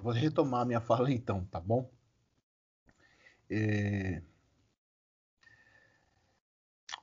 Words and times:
Vou 0.00 0.12
retomar 0.12 0.64
minha 0.64 0.80
fala 0.80 1.10
então, 1.12 1.44
tá 1.46 1.58
bom? 1.58 1.90
É... 3.50 4.22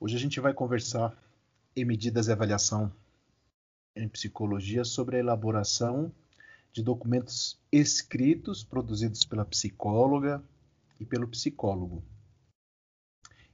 Hoje 0.00 0.16
a 0.16 0.18
gente 0.18 0.40
vai 0.40 0.54
conversar 0.54 1.16
em 1.74 1.84
medidas 1.84 2.26
de 2.26 2.32
avaliação 2.32 2.90
em 3.94 4.08
psicologia 4.08 4.82
sobre 4.82 5.16
a 5.16 5.18
elaboração 5.18 6.10
de 6.72 6.82
documentos 6.82 7.58
escritos 7.70 8.64
produzidos 8.64 9.24
pela 9.24 9.44
psicóloga 9.44 10.42
e 10.98 11.04
pelo 11.04 11.28
psicólogo, 11.28 12.02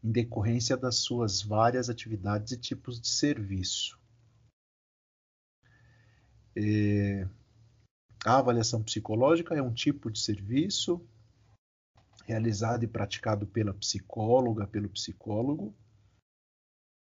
em 0.03 0.11
decorrência 0.11 0.77
das 0.77 0.97
suas 0.97 1.43
várias 1.43 1.89
atividades 1.91 2.53
e 2.53 2.57
tipos 2.57 3.01
de 3.01 3.09
serviço. 3.09 3.99
É, 6.55 7.27
a 8.25 8.39
avaliação 8.39 8.83
psicológica 8.83 9.55
é 9.55 9.63
um 9.63 9.73
tipo 9.73 10.11
de 10.11 10.21
serviço 10.21 11.05
realizado 12.25 12.85
e 12.85 12.89
praticado 12.89 13.47
pela 13.47 13.75
psicóloga, 13.75 14.67
pelo 14.67 14.89
psicólogo. 14.89 15.75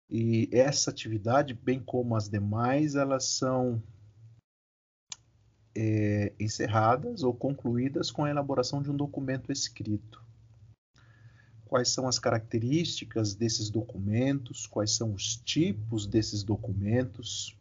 E 0.10 0.50
essa 0.52 0.90
atividade, 0.90 1.54
bem 1.54 1.80
como 1.80 2.16
as 2.16 2.30
demais, 2.30 2.96
elas 2.96 3.26
são 3.26 3.82
é, 5.76 6.34
encerradas 6.40 7.24
ou 7.24 7.34
concluídas 7.34 8.12
com 8.12 8.24
a 8.24 8.30
elaboração 8.30 8.82
de 8.82 8.90
um 8.90 8.96
documento 8.96 9.52
escrito. 9.52 10.24
Quais 11.66 11.90
são 11.90 12.08
as 12.08 12.20
características 12.20 13.34
desses 13.34 13.70
documentos? 13.70 14.68
Quais 14.68 14.96
são 14.96 15.14
os 15.14 15.38
tipos 15.38 16.06
desses 16.06 16.44
documentos? 16.44 17.58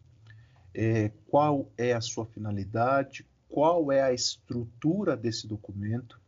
É, 0.75 1.11
qual 1.29 1.73
é 1.79 1.93
a 1.93 2.01
sua 2.01 2.27
finalidade? 2.27 3.25
Qual 3.51 3.91
é 3.91 4.01
a 4.01 4.13
estrutura 4.13 5.17
desse 5.17 5.49
documento? 5.49 6.21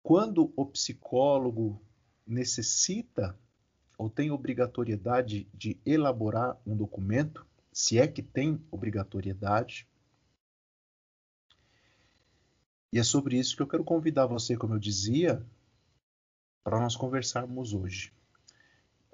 Quando 0.00 0.52
o 0.56 0.64
psicólogo 0.64 1.82
necessita 2.24 3.36
ou 3.98 4.08
tem 4.08 4.30
obrigatoriedade 4.30 5.48
de 5.52 5.76
elaborar 5.84 6.56
um 6.64 6.76
documento, 6.76 7.44
se 7.72 7.98
é 7.98 8.06
que 8.06 8.22
tem 8.22 8.64
obrigatoriedade. 8.70 9.88
E 12.92 12.98
é 12.98 13.02
sobre 13.02 13.36
isso 13.36 13.56
que 13.56 13.62
eu 13.62 13.68
quero 13.68 13.84
convidar 13.84 14.26
você, 14.26 14.56
como 14.56 14.74
eu 14.74 14.78
dizia, 14.78 15.44
para 16.62 16.80
nós 16.80 16.94
conversarmos 16.94 17.72
hoje. 17.72 18.12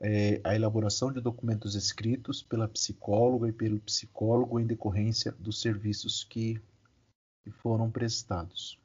É 0.01 0.41
a 0.45 0.55
elaboração 0.55 1.13
de 1.13 1.21
documentos 1.21 1.75
escritos 1.75 2.41
pela 2.41 2.69
psicóloga 2.69 3.49
e 3.49 3.53
pelo 3.53 3.81
psicólogo 3.81 4.61
em 4.61 4.67
decorrência 4.67 5.33
dos 5.33 5.61
serviços 5.61 6.23
que, 6.23 6.61
que 7.43 7.51
foram 7.51 7.91
prestados. 7.91 8.79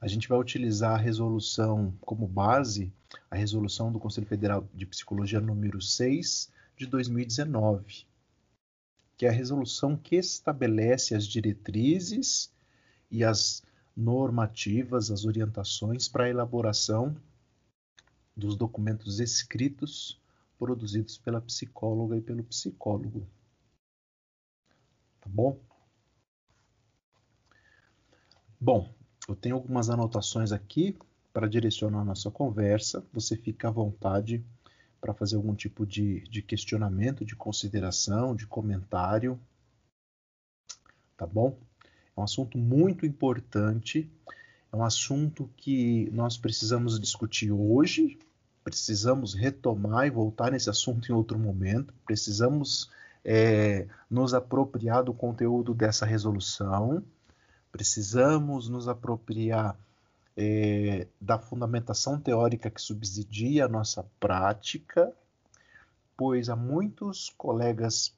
A 0.00 0.06
gente 0.06 0.28
vai 0.28 0.38
utilizar 0.38 0.94
a 0.94 1.02
resolução 1.02 1.92
como 2.02 2.28
base, 2.28 2.92
a 3.28 3.34
resolução 3.34 3.90
do 3.90 3.98
Conselho 3.98 4.28
Federal 4.28 4.68
de 4.72 4.86
Psicologia 4.86 5.40
número 5.40 5.82
6 5.82 6.52
de 6.76 6.86
2019, 6.86 8.06
que 9.16 9.26
é 9.26 9.28
a 9.28 9.32
resolução 9.32 9.96
que 9.96 10.14
estabelece 10.14 11.16
as 11.16 11.26
diretrizes 11.26 12.52
e 13.10 13.24
as 13.24 13.64
normativas, 13.96 15.10
as 15.10 15.24
orientações 15.24 16.06
para 16.06 16.24
a 16.24 16.28
elaboração 16.28 17.16
dos 18.38 18.56
documentos 18.56 19.20
escritos 19.20 20.20
produzidos 20.58 21.18
pela 21.18 21.40
psicóloga 21.40 22.16
e 22.16 22.20
pelo 22.20 22.42
psicólogo. 22.44 23.26
Tá 25.20 25.28
bom? 25.28 25.58
Bom, 28.60 28.92
eu 29.28 29.36
tenho 29.36 29.54
algumas 29.54 29.90
anotações 29.90 30.52
aqui 30.52 30.96
para 31.32 31.48
direcionar 31.48 32.00
a 32.00 32.04
nossa 32.04 32.30
conversa. 32.30 33.06
Você 33.12 33.36
fica 33.36 33.68
à 33.68 33.70
vontade 33.70 34.44
para 35.00 35.14
fazer 35.14 35.36
algum 35.36 35.54
tipo 35.54 35.86
de, 35.86 36.20
de 36.22 36.42
questionamento, 36.42 37.24
de 37.24 37.36
consideração, 37.36 38.34
de 38.34 38.46
comentário. 38.46 39.38
Tá 41.16 41.26
bom? 41.26 41.58
É 42.16 42.20
um 42.20 42.24
assunto 42.24 42.58
muito 42.58 43.06
importante, 43.06 44.10
é 44.72 44.76
um 44.76 44.84
assunto 44.84 45.48
que 45.56 46.10
nós 46.10 46.36
precisamos 46.36 46.98
discutir 46.98 47.52
hoje, 47.52 48.18
precisamos 48.68 49.32
retomar 49.32 50.06
e 50.06 50.10
voltar 50.10 50.52
nesse 50.52 50.68
assunto 50.68 51.10
em 51.10 51.14
outro 51.14 51.38
momento, 51.38 51.94
precisamos 52.04 52.90
é, 53.24 53.88
nos 54.10 54.34
apropriar 54.34 55.02
do 55.02 55.14
conteúdo 55.14 55.72
dessa 55.72 56.04
resolução, 56.04 57.02
precisamos 57.72 58.68
nos 58.68 58.86
apropriar 58.86 59.74
é, 60.36 61.06
da 61.18 61.38
fundamentação 61.38 62.20
teórica 62.20 62.70
que 62.70 62.82
subsidia 62.82 63.64
a 63.64 63.68
nossa 63.68 64.04
prática, 64.20 65.10
pois 66.14 66.50
há 66.50 66.56
muitos 66.56 67.30
colegas 67.38 68.14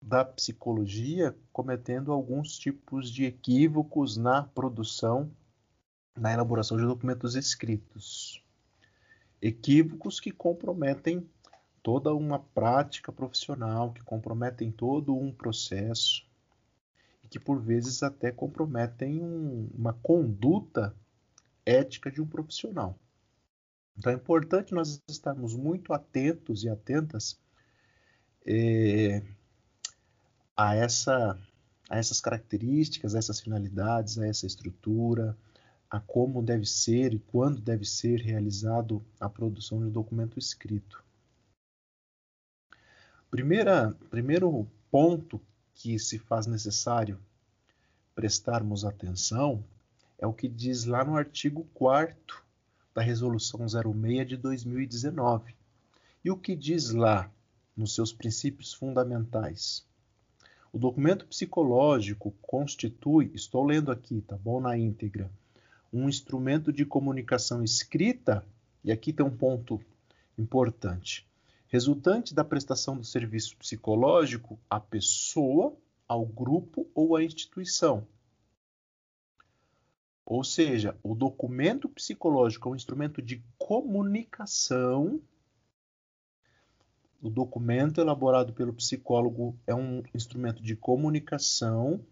da 0.00 0.24
psicologia 0.24 1.36
cometendo 1.52 2.10
alguns 2.10 2.58
tipos 2.58 3.08
de 3.08 3.26
equívocos 3.26 4.16
na 4.16 4.42
produção, 4.42 5.30
na 6.18 6.32
elaboração 6.32 6.76
de 6.76 6.82
documentos 6.82 7.36
escritos. 7.36 8.41
Equívocos 9.42 10.20
que 10.20 10.30
comprometem 10.30 11.28
toda 11.82 12.14
uma 12.14 12.38
prática 12.38 13.10
profissional, 13.10 13.92
que 13.92 14.02
comprometem 14.04 14.70
todo 14.70 15.16
um 15.16 15.32
processo 15.32 16.24
e 17.24 17.28
que 17.28 17.40
por 17.40 17.60
vezes 17.60 18.04
até 18.04 18.30
comprometem 18.30 19.20
um, 19.20 19.68
uma 19.74 19.92
conduta 19.94 20.94
ética 21.66 22.10
de 22.10 22.22
um 22.22 22.26
profissional. 22.26 22.96
Então 23.98 24.12
é 24.12 24.14
importante 24.14 24.72
nós 24.72 25.02
estarmos 25.08 25.54
muito 25.54 25.92
atentos 25.92 26.62
e 26.62 26.68
atentas 26.68 27.38
é, 28.46 29.22
a, 30.56 30.74
essa, 30.76 31.38
a 31.90 31.98
essas 31.98 32.20
características, 32.20 33.14
a 33.14 33.18
essas 33.18 33.40
finalidades, 33.40 34.18
a 34.18 34.26
essa 34.26 34.46
estrutura, 34.46 35.36
a 35.92 36.00
como 36.00 36.42
deve 36.42 36.64
ser 36.64 37.12
e 37.12 37.18
quando 37.18 37.60
deve 37.60 37.84
ser 37.84 38.18
realizado 38.22 39.04
a 39.20 39.28
produção 39.28 39.78
de 39.78 39.84
um 39.84 39.90
documento 39.90 40.38
escrito. 40.38 41.04
Primeira, 43.30 43.94
primeiro 44.08 44.66
ponto 44.90 45.38
que 45.74 45.98
se 45.98 46.18
faz 46.18 46.46
necessário 46.46 47.20
prestarmos 48.14 48.86
atenção 48.86 49.62
é 50.16 50.26
o 50.26 50.32
que 50.32 50.48
diz 50.48 50.86
lá 50.86 51.04
no 51.04 51.14
artigo 51.14 51.68
4 51.74 52.42
da 52.94 53.02
Resolução 53.02 53.68
06 53.68 54.26
de 54.26 54.38
2019. 54.38 55.54
E 56.24 56.30
o 56.30 56.38
que 56.38 56.56
diz 56.56 56.90
lá 56.90 57.30
nos 57.76 57.94
seus 57.94 58.14
princípios 58.14 58.72
fundamentais? 58.72 59.86
O 60.72 60.78
documento 60.78 61.26
psicológico 61.26 62.32
constitui, 62.40 63.30
estou 63.34 63.62
lendo 63.62 63.92
aqui, 63.92 64.22
tá 64.22 64.38
bom, 64.38 64.58
na 64.58 64.78
íntegra, 64.78 65.30
um 65.92 66.08
instrumento 66.08 66.72
de 66.72 66.84
comunicação 66.84 67.62
escrita, 67.62 68.44
e 68.82 68.90
aqui 68.90 69.12
tem 69.12 69.24
um 69.24 69.36
ponto 69.36 69.80
importante, 70.38 71.28
resultante 71.68 72.34
da 72.34 72.44
prestação 72.44 72.96
do 72.96 73.04
serviço 73.04 73.56
psicológico 73.56 74.58
à 74.68 74.80
pessoa, 74.80 75.76
ao 76.08 76.24
grupo 76.24 76.88
ou 76.94 77.16
à 77.16 77.22
instituição, 77.22 78.06
ou 80.24 80.42
seja, 80.44 80.96
o 81.02 81.14
documento 81.14 81.88
psicológico 81.88 82.68
é 82.68 82.72
um 82.72 82.76
instrumento 82.76 83.20
de 83.20 83.42
comunicação. 83.58 85.20
O 87.20 87.28
documento 87.28 88.00
elaborado 88.00 88.52
pelo 88.52 88.72
psicólogo 88.72 89.54
é 89.66 89.74
um 89.74 90.02
instrumento 90.14 90.62
de 90.62 90.74
comunicação 90.74 92.04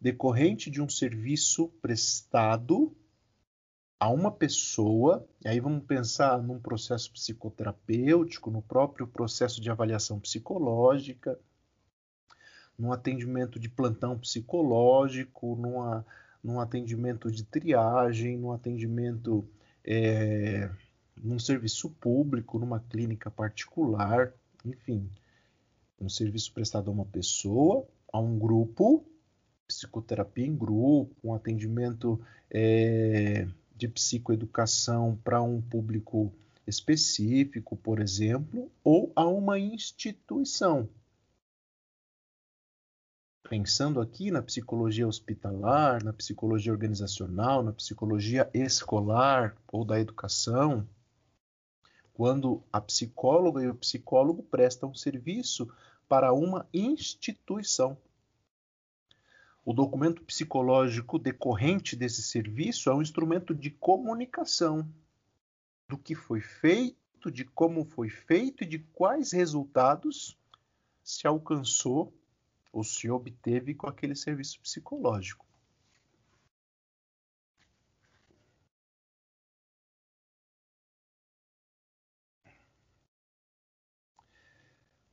decorrente 0.00 0.70
de 0.70 0.82
um 0.82 0.88
serviço 0.88 1.68
prestado 1.80 2.92
a 4.02 4.08
uma 4.08 4.32
pessoa, 4.32 5.24
e 5.44 5.48
aí 5.48 5.60
vamos 5.60 5.84
pensar 5.84 6.42
num 6.42 6.58
processo 6.58 7.12
psicoterapêutico, 7.12 8.50
no 8.50 8.60
próprio 8.60 9.06
processo 9.06 9.60
de 9.60 9.70
avaliação 9.70 10.18
psicológica, 10.18 11.38
num 12.76 12.92
atendimento 12.92 13.60
de 13.60 13.68
plantão 13.68 14.18
psicológico, 14.18 15.54
numa 15.54 16.04
num 16.42 16.58
atendimento 16.58 17.30
de 17.30 17.44
triagem, 17.44 18.36
num 18.36 18.50
atendimento 18.50 19.48
é, 19.84 20.68
num 21.16 21.38
serviço 21.38 21.88
público, 21.88 22.58
numa 22.58 22.80
clínica 22.80 23.30
particular, 23.30 24.32
enfim, 24.64 25.08
um 26.00 26.08
serviço 26.08 26.52
prestado 26.52 26.90
a 26.90 26.92
uma 26.92 27.04
pessoa, 27.04 27.86
a 28.12 28.18
um 28.18 28.36
grupo, 28.36 29.06
psicoterapia 29.68 30.44
em 30.44 30.56
grupo, 30.56 31.14
um 31.22 31.32
atendimento 31.32 32.20
é, 32.50 33.46
de 33.82 33.88
psicoeducação 33.88 35.18
para 35.24 35.42
um 35.42 35.60
público 35.60 36.32
específico, 36.64 37.76
por 37.76 37.98
exemplo, 37.98 38.70
ou 38.84 39.12
a 39.16 39.26
uma 39.26 39.58
instituição. 39.58 40.88
pensando 43.48 44.00
aqui 44.00 44.30
na 44.30 44.40
psicologia 44.40 45.06
hospitalar, 45.06 46.02
na 46.02 46.12
psicologia 46.12 46.72
organizacional, 46.72 47.62
na 47.62 47.72
psicologia 47.72 48.48
escolar 48.54 49.54
ou 49.70 49.84
da 49.84 50.00
educação, 50.00 50.88
quando 52.14 52.62
a 52.72 52.80
psicóloga 52.80 53.62
e 53.62 53.68
o 53.68 53.74
psicólogo 53.74 54.42
prestam 54.44 54.94
serviço 54.94 55.68
para 56.08 56.32
uma 56.32 56.66
instituição. 56.72 57.98
O 59.64 59.72
documento 59.72 60.24
psicológico 60.24 61.20
decorrente 61.20 61.94
desse 61.94 62.20
serviço 62.20 62.90
é 62.90 62.94
um 62.94 63.00
instrumento 63.00 63.54
de 63.54 63.70
comunicação 63.70 64.92
do 65.88 65.96
que 65.96 66.16
foi 66.16 66.40
feito, 66.40 67.30
de 67.30 67.44
como 67.44 67.84
foi 67.84 68.08
feito 68.08 68.64
e 68.64 68.66
de 68.66 68.80
quais 68.80 69.30
resultados 69.30 70.36
se 71.04 71.28
alcançou 71.28 72.12
ou 72.72 72.82
se 72.82 73.08
obteve 73.08 73.72
com 73.72 73.86
aquele 73.86 74.16
serviço 74.16 74.60
psicológico. 74.60 75.46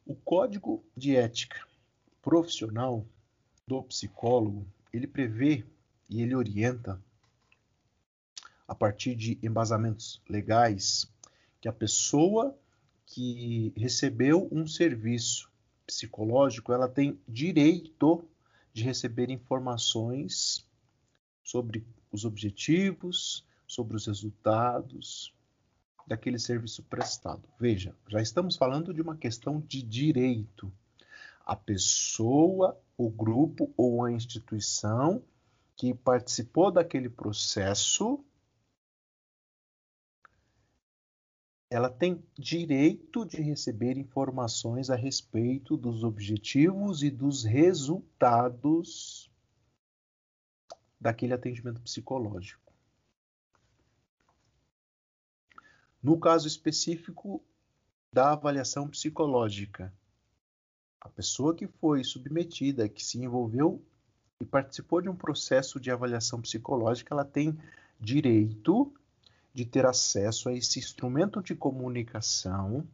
O 0.07 0.16
Código 0.16 0.84
de 0.98 1.16
Ética 1.16 1.68
Profissional 2.19 3.06
do 3.69 3.83
psicólogo, 3.83 4.66
ele 4.92 5.06
prevê 5.06 5.63
e 6.10 6.24
ele 6.24 6.33
orienta 6.33 7.00
a 8.68 8.74
partir 8.74 9.16
de 9.16 9.38
embasamentos 9.44 10.19
legais 10.27 11.07
que 11.62 11.69
a 11.69 11.74
pessoa 11.74 12.57
que 13.06 13.71
recebeu 13.77 14.50
um 14.51 14.66
serviço 14.66 15.51
psicológico, 15.86 16.74
ela 16.74 16.88
tem 16.88 17.19
direito 17.27 18.27
de 18.74 18.83
receber 18.83 19.30
informações 19.30 20.65
sobre 21.44 21.86
os 22.12 22.25
objetivos, 22.25 23.45
sobre 23.68 23.95
os 23.95 24.07
resultados 24.07 25.31
daquele 26.07 26.39
serviço 26.39 26.81
prestado. 26.83 27.48
Veja, 27.60 27.95
já 28.07 28.19
estamos 28.19 28.56
falando 28.56 28.94
de 28.94 29.01
uma 29.01 29.15
questão 29.15 29.60
de 29.62 29.83
direito. 29.83 30.72
A 31.50 31.56
pessoa, 31.56 32.80
o 32.96 33.10
grupo 33.10 33.74
ou 33.75 34.06
a 34.06 34.12
instituição 34.12 35.25
que 35.75 35.96
participou 35.96 36.69
daquele 36.69 37.10
processo 37.10 38.24
ela 41.68 41.90
tem 41.90 42.24
direito 42.38 43.25
de 43.25 43.42
receber 43.42 43.98
informações 43.98 44.92
a 44.92 44.96
respeito 44.96 45.75
dos 45.75 46.04
objetivos 46.04 47.01
e 47.01 47.10
dos 47.10 47.44
resultados 47.44 49.28
daquele 51.01 51.34
atendimento 51.34 51.81
psicológico. 51.81 52.72
No 56.00 56.19
caso 56.19 56.48
específico 56.48 57.44
da 58.13 58.34
avaliação 58.34 58.88
psicológica, 58.88 59.92
a 61.01 61.10
pessoa 61.10 61.56
que 61.56 61.68
foi 61.68 62.04
submetida, 62.04 62.90
que 62.90 63.04
se 63.04 63.18
envolveu 63.18 63.81
e 64.42 64.46
participou 64.46 65.01
de 65.01 65.10
um 65.10 65.16
processo 65.16 65.80
de 65.80 65.92
avaliação 65.92 66.42
psicológica, 66.42 67.13
ela 67.13 67.25
tem 67.25 67.57
direito 68.00 68.94
de 69.54 69.66
ter 69.66 69.86
acesso 69.86 70.50
a 70.50 70.54
esse 70.54 70.80
instrumento 70.80 71.42
de 71.42 71.56
comunicação 71.56 72.88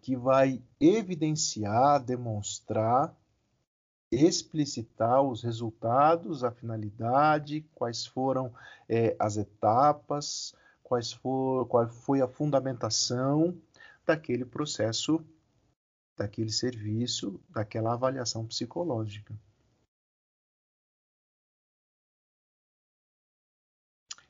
que 0.00 0.16
vai 0.16 0.62
evidenciar, 0.78 2.02
demonstrar, 2.02 3.14
explicitar 4.10 5.22
os 5.22 5.42
resultados, 5.42 6.44
a 6.44 6.50
finalidade, 6.50 7.66
quais 7.74 8.04
foram 8.04 8.52
é, 8.88 9.16
as 9.18 9.36
etapas, 9.36 10.54
quais 10.82 11.12
for, 11.12 11.66
qual 11.66 11.88
foi 11.88 12.20
a 12.20 12.28
fundamentação 12.28 13.56
daquele 14.04 14.44
processo, 14.44 15.24
daquele 16.16 16.50
serviço, 16.50 17.40
daquela 17.48 17.92
avaliação 17.92 18.46
psicológica. 18.46 19.34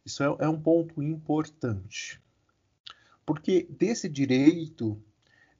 Isso 0.04 0.22
é, 0.22 0.26
é 0.40 0.48
um 0.48 0.60
ponto 0.60 1.02
importante. 1.02 2.22
Porque 3.25 3.62
desse 3.64 4.08
direito, 4.08 5.02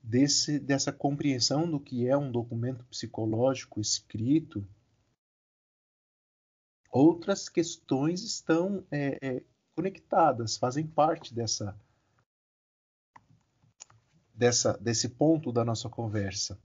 desse, 0.03 0.59
dessa 0.59 0.93
compreensão 0.93 1.71
do 1.71 1.81
que 1.81 2.07
é 2.07 2.17
um 2.17 2.31
documento 2.31 2.85
psicológico 2.85 3.81
escrito, 3.81 4.67
outras 6.91 7.49
questões 7.49 8.23
estão 8.23 8.87
é, 8.91 9.19
é, 9.27 9.45
conectadas, 9.75 10.59
fazem 10.59 10.87
parte 10.87 11.35
dessa, 11.35 11.79
dessa, 14.35 14.77
desse 14.79 15.09
ponto 15.11 15.53
da 15.53 15.65
nossa 15.65 15.89
conversa. 15.89 16.59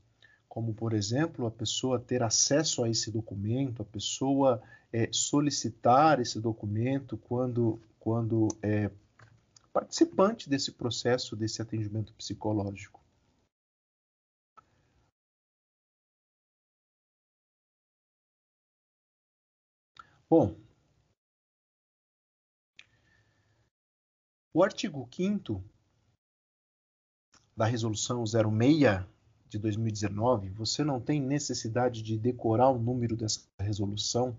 Como, 0.47 0.73
por 0.73 0.93
exemplo, 0.93 1.45
a 1.45 1.51
pessoa 1.51 1.99
ter 1.99 2.23
acesso 2.23 2.83
a 2.83 2.89
esse 2.89 3.11
documento, 3.11 3.83
a 3.83 3.85
pessoa 3.85 4.61
é, 4.91 5.07
solicitar 5.11 6.19
esse 6.19 6.39
documento 6.41 7.17
quando, 7.17 7.79
quando 7.99 8.47
é 8.63 8.89
participante 9.71 10.49
desse 10.49 10.71
processo, 10.71 11.35
desse 11.35 11.61
atendimento 11.61 12.13
psicológico. 12.13 12.99
Bom, 20.29 20.55
o 24.53 24.63
artigo 24.63 25.07
5 25.11 25.63
da 27.59 27.65
Resolução 27.65 28.25
06 28.25 29.05
de 29.49 29.59
2019, 29.59 30.49
você 30.49 30.83
não 30.83 30.99
tem 30.99 31.19
necessidade 31.19 32.01
de 32.01 32.17
decorar 32.17 32.69
o 32.69 32.79
número 32.79 33.17
dessa 33.17 33.41
resolução 33.59 34.35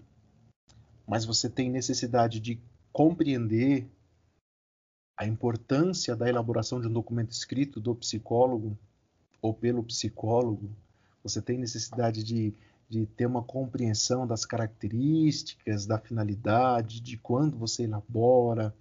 mas 1.11 1.25
você 1.25 1.51
tem 1.51 1.69
necessidade 1.69 2.39
de 2.39 2.61
compreender 2.93 3.85
a 5.17 5.27
importância 5.27 6.15
da 6.15 6.29
elaboração 6.29 6.81
de 6.81 6.87
um 6.87 6.93
documento 6.93 7.33
escrito 7.33 7.81
do 7.81 7.97
psicólogo 7.97 8.79
ou 9.43 9.53
pelo 9.53 9.83
psicólogo, 9.83 10.71
você 11.21 11.43
tem 11.43 11.59
necessidade 11.59 12.23
de, 12.23 12.55
de 12.89 13.07
ter 13.07 13.27
uma 13.27 13.43
compreensão 13.43 14.25
das 14.25 14.47
características, 14.47 15.85
da 15.85 15.99
finalidade, 15.99 17.01
de 17.01 17.17
quando 17.17 17.59
você 17.59 17.83
elabora. 17.83 18.73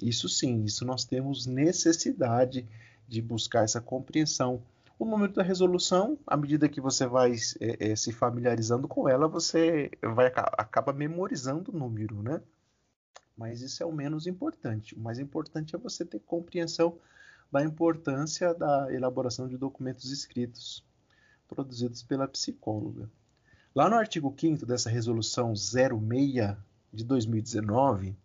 Isso 0.00 0.28
sim, 0.28 0.62
isso 0.62 0.84
nós 0.84 1.04
temos 1.04 1.46
necessidade 1.46 2.64
de 3.12 3.20
buscar 3.20 3.64
essa 3.64 3.80
compreensão 3.80 4.62
o 5.02 5.04
número 5.04 5.32
da 5.32 5.42
resolução, 5.42 6.16
à 6.24 6.36
medida 6.36 6.68
que 6.68 6.80
você 6.80 7.06
vai 7.06 7.34
é, 7.60 7.90
é, 7.90 7.96
se 7.96 8.12
familiarizando 8.12 8.86
com 8.86 9.08
ela, 9.08 9.26
você 9.26 9.90
vai 10.00 10.26
acaba 10.28 10.92
memorizando 10.92 11.72
o 11.72 11.76
número, 11.76 12.22
né? 12.22 12.40
Mas 13.36 13.62
isso 13.62 13.82
é 13.82 13.86
o 13.86 13.90
menos 13.90 14.28
importante. 14.28 14.94
O 14.94 15.00
mais 15.00 15.18
importante 15.18 15.74
é 15.74 15.78
você 15.78 16.04
ter 16.04 16.20
compreensão 16.20 16.98
da 17.50 17.64
importância 17.64 18.54
da 18.54 18.94
elaboração 18.94 19.48
de 19.48 19.56
documentos 19.56 20.12
escritos 20.12 20.84
produzidos 21.48 22.04
pela 22.04 22.28
psicóloga. 22.28 23.10
Lá 23.74 23.90
no 23.90 23.96
artigo 23.96 24.32
5 24.38 24.64
dessa 24.64 24.88
resolução 24.88 25.52
06 25.56 26.56
de 26.92 27.04
2019, 27.04 28.16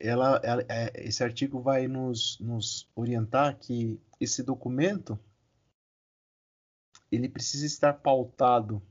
ela, 0.00 0.40
ela, 0.44 0.64
é, 0.68 0.92
esse 1.06 1.22
artigo 1.24 1.60
vai 1.60 1.88
nos, 1.88 2.38
nos 2.38 2.88
orientar 2.94 3.58
que 3.58 4.00
esse 4.20 4.42
documento 4.42 5.18
ele 7.10 7.28
precisa 7.28 7.66
estar 7.66 7.94
pautado 7.94 8.82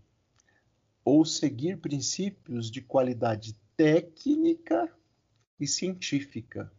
ou 1.03 1.23
seguir 1.23 1.79
princípios 1.79 2.69
de 2.69 2.81
qualidade 2.81 3.53
técnica 3.75 4.91
e 5.59 5.67
científica. 5.67 6.71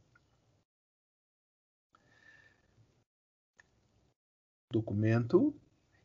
Documento 4.71 5.55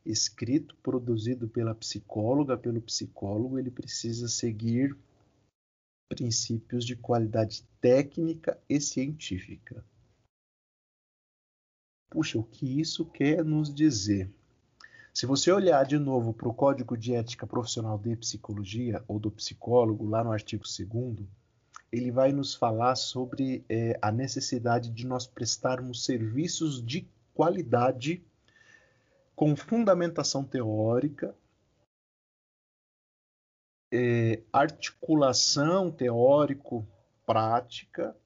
escrito, 0.04 0.76
produzido 0.76 1.48
pela 1.48 1.74
psicóloga, 1.74 2.56
pelo 2.56 2.80
psicólogo, 2.80 3.58
ele 3.58 3.70
precisa 3.70 4.28
seguir 4.28 4.96
princípios 6.08 6.84
de 6.84 6.96
qualidade 6.96 7.64
técnica 7.80 8.58
e 8.68 8.80
científica. 8.80 9.84
Puxa, 12.10 12.38
o 12.38 12.44
que 12.44 12.80
isso 12.80 13.04
quer 13.04 13.44
nos 13.44 13.74
dizer? 13.74 14.30
Se 15.12 15.26
você 15.26 15.50
olhar 15.50 15.84
de 15.84 15.98
novo 15.98 16.32
para 16.32 16.48
o 16.48 16.54
Código 16.54 16.96
de 16.96 17.14
Ética 17.14 17.46
Profissional 17.46 17.98
de 17.98 18.16
Psicologia, 18.16 19.04
ou 19.06 19.18
do 19.18 19.30
psicólogo, 19.30 20.08
lá 20.08 20.24
no 20.24 20.32
artigo 20.32 20.64
2, 20.64 21.26
ele 21.92 22.10
vai 22.10 22.32
nos 22.32 22.54
falar 22.54 22.96
sobre 22.96 23.64
é, 23.68 23.96
a 24.02 24.10
necessidade 24.10 24.90
de 24.90 25.06
nós 25.06 25.26
prestarmos 25.26 26.04
serviços 26.04 26.84
de 26.84 27.08
qualidade 27.32 28.24
com 29.36 29.54
fundamentação 29.56 30.44
teórica, 30.44 31.34
é, 33.94 34.42
articulação 34.52 35.88
teórico-prática. 35.88 38.16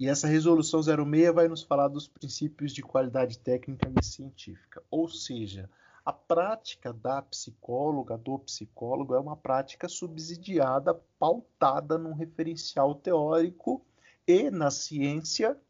E 0.00 0.08
essa 0.08 0.26
resolução 0.26 0.82
06 0.82 1.34
vai 1.34 1.46
nos 1.46 1.62
falar 1.62 1.88
dos 1.88 2.08
princípios 2.08 2.72
de 2.72 2.80
qualidade 2.80 3.38
técnica 3.38 3.92
e 4.00 4.02
científica. 4.02 4.82
Ou 4.90 5.10
seja, 5.10 5.68
a 6.02 6.12
prática 6.12 6.90
da 6.90 7.20
psicóloga, 7.20 8.16
do 8.16 8.38
psicólogo, 8.38 9.14
é 9.14 9.20
uma 9.20 9.36
prática 9.36 9.88
subsidiada, 9.88 10.94
pautada 11.18 11.98
num 11.98 12.14
referencial 12.14 12.94
teórico 12.94 13.84
e 14.26 14.50
na 14.50 14.70
ciência 14.70 15.60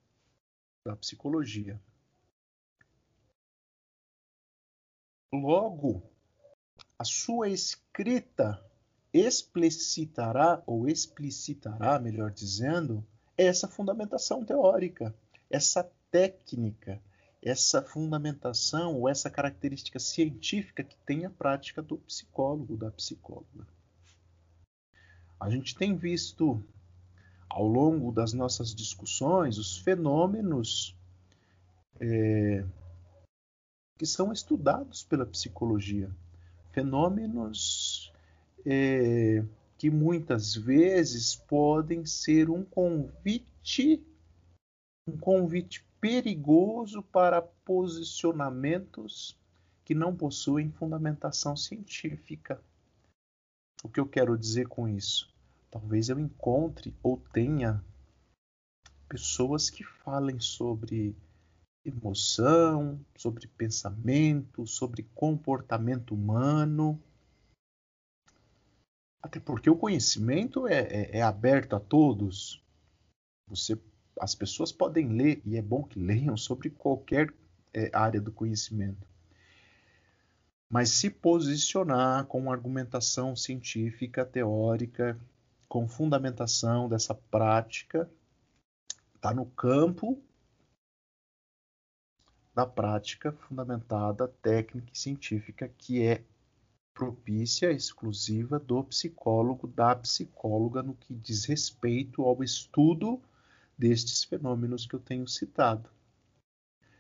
da 0.87 0.95
psicologia. 0.95 1.83
Logo, 5.33 6.14
a 6.99 7.05
sua 7.05 7.49
escrita 7.49 8.63
explicitará, 9.13 10.63
ou 10.67 10.89
explicitará, 10.89 11.99
melhor 11.99 12.31
dizendo, 12.31 13.05
essa 13.37 13.69
fundamentação 13.69 14.45
teórica, 14.45 15.15
essa 15.51 15.89
técnica, 16.11 17.01
essa 17.43 17.83
fundamentação 17.83 18.99
ou 19.01 19.09
essa 19.09 19.29
característica 19.29 19.99
científica 19.99 20.83
que 20.83 20.97
tem 20.99 21.25
a 21.25 21.31
prática 21.31 21.83
do 21.83 21.99
psicólogo, 21.99 22.77
da 22.77 22.91
psicóloga. 22.91 23.67
A 25.39 25.51
gente 25.51 25.77
tem 25.77 25.97
visto 25.97 26.65
ao 27.49 27.67
longo 27.67 28.11
das 28.11 28.33
nossas 28.33 28.75
discussões 28.75 29.59
os 29.59 29.79
fenômenos 29.79 30.97
é, 32.01 32.65
que 33.99 34.07
são 34.07 34.33
estudados 34.33 35.05
pela 35.05 35.27
psicologia 35.27 36.11
fenômenos 36.75 38.13
é, 38.67 39.43
que 39.79 39.89
muitas 39.89 40.55
vezes 40.55 41.37
podem 41.37 42.05
ser 42.05 42.51
um 42.51 42.65
convite, 42.65 44.05
um 45.07 45.17
convite 45.17 45.87
perigoso 46.01 47.03
para 47.03 47.41
posicionamentos 47.41 49.39
que 49.85 49.95
não 49.95 50.15
possuem 50.15 50.71
fundamentação 50.73 51.57
científica. 51.57 52.61
O 53.83 53.89
que 53.89 54.01
eu 54.01 54.07
quero 54.07 54.37
dizer 54.37 54.67
com 54.67 54.89
isso? 54.89 55.33
Talvez 55.71 56.09
eu 56.09 56.19
encontre 56.19 56.95
ou 57.03 57.19
tenha 57.33 57.83
pessoas 59.09 59.71
que 59.71 59.85
falem 59.85 60.41
sobre 60.41 61.15
emoção, 61.85 62.99
sobre 63.17 63.47
pensamento, 63.47 64.67
sobre 64.67 65.03
comportamento 65.15 66.15
humano. 66.15 67.01
Até 69.23 69.39
porque 69.39 69.69
o 69.69 69.77
conhecimento 69.77 70.67
é, 70.67 70.81
é, 70.81 71.19
é 71.19 71.23
aberto 71.23 71.77
a 71.77 71.81
todos. 71.81 72.63
Você, 73.49 73.79
as 74.19 74.35
pessoas 74.35 74.73
podem 74.73 75.09
ler, 75.09 75.43
e 75.45 75.57
é 75.57 75.63
bom 75.63 75.83
que 75.83 75.99
leiam 75.99 76.37
sobre 76.37 76.71
qualquer 76.71 77.33
é, 77.73 77.91
área 77.93 78.21
do 78.21 78.33
conhecimento. 78.33 79.07
Mas 80.71 80.91
se 80.91 81.11
posicionar 81.11 82.25
com 82.27 82.51
argumentação 82.51 83.37
científica, 83.37 84.25
teórica, 84.25 85.19
com 85.69 85.87
fundamentação 85.87 86.89
dessa 86.89 87.15
prática, 87.15 88.11
está 89.15 89.33
no 89.33 89.47
campo 89.47 90.23
da 92.55 92.65
prática 92.65 93.33
fundamentada, 93.33 94.29
técnica 94.41 94.93
e 94.93 94.99
científica, 94.99 95.69
que 95.77 96.03
é 96.03 96.23
propícia, 96.95 97.73
exclusiva 97.73 98.59
do 98.59 98.85
psicólogo, 98.85 99.67
da 99.67 99.97
psicóloga, 99.97 100.83
no 100.83 100.95
que 100.95 101.13
diz 101.13 101.45
respeito 101.45 102.23
ao 102.23 102.43
estudo 102.45 103.21
destes 103.77 104.23
fenômenos 104.23 104.87
que 104.87 104.95
eu 104.95 105.01
tenho 105.01 105.27
citado. 105.27 105.91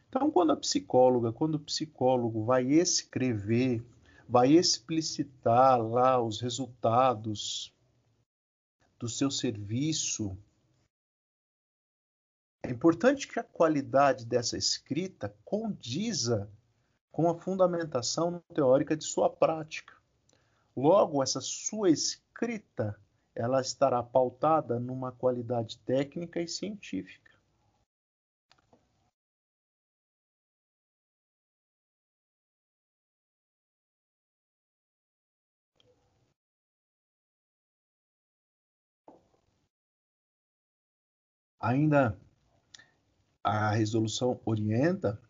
Então, 0.08 0.30
quando 0.30 0.52
a 0.52 0.56
psicóloga, 0.56 1.32
quando 1.32 1.54
o 1.54 1.60
psicólogo 1.60 2.44
vai 2.44 2.64
escrever, 2.66 3.84
vai 4.28 4.52
explicitar 4.52 5.80
lá 5.80 6.20
os 6.20 6.40
resultados 6.40 7.72
do 8.98 9.08
seu 9.08 9.30
serviço 9.30 10.36
é 12.64 12.70
importante 12.70 13.28
que 13.28 13.38
a 13.38 13.44
qualidade 13.44 14.24
dessa 14.24 14.56
escrita 14.56 15.36
condiza 15.44 16.50
com 17.12 17.28
a 17.28 17.38
fundamentação 17.38 18.42
teórica 18.54 18.96
de 18.96 19.04
sua 19.04 19.28
prática. 19.28 19.94
Logo, 20.74 21.22
essa 21.22 21.42
sua 21.42 21.90
escrita 21.90 22.98
ela 23.34 23.60
estará 23.60 24.02
pautada 24.02 24.80
numa 24.80 25.12
qualidade 25.12 25.78
técnica 25.80 26.40
e 26.40 26.48
científica. 26.48 27.30
Ainda 41.60 42.18
a 43.44 43.72
resolução 43.72 44.40
orienta, 44.46 45.20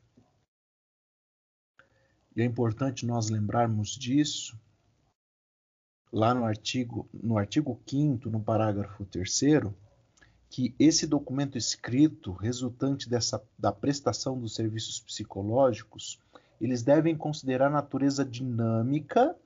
e 2.37 2.43
é 2.43 2.45
importante 2.45 3.05
nós 3.05 3.29
lembrarmos 3.29 3.91
disso, 3.91 4.57
lá 6.13 6.33
no 6.33 6.45
artigo, 6.45 7.09
no 7.13 7.37
artigo 7.37 7.81
5 7.89 8.31
no 8.31 8.41
parágrafo 8.41 9.05
3 9.05 9.41
que 10.49 10.73
esse 10.79 11.09
documento 11.09 11.59
escrito 11.59 12.31
resultante 12.31 13.11
dessa, 13.11 13.45
da 13.59 13.73
prestação 13.73 14.39
dos 14.39 14.55
serviços 14.55 15.01
psicológicos, 15.01 16.21
eles 16.61 16.85
devem 16.85 17.17
considerar 17.17 17.69
natureza 17.69 18.25
dinâmica, 18.25 19.37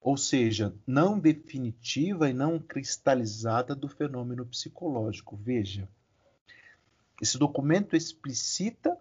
ou 0.00 0.16
seja, 0.16 0.74
não 0.84 1.18
definitiva 1.20 2.28
e 2.28 2.32
não 2.32 2.58
cristalizada 2.58 3.76
do 3.76 3.88
fenômeno 3.88 4.44
psicológico. 4.44 5.36
Veja, 5.36 5.88
esse 7.20 7.38
documento 7.38 7.96
explicita 7.96 8.98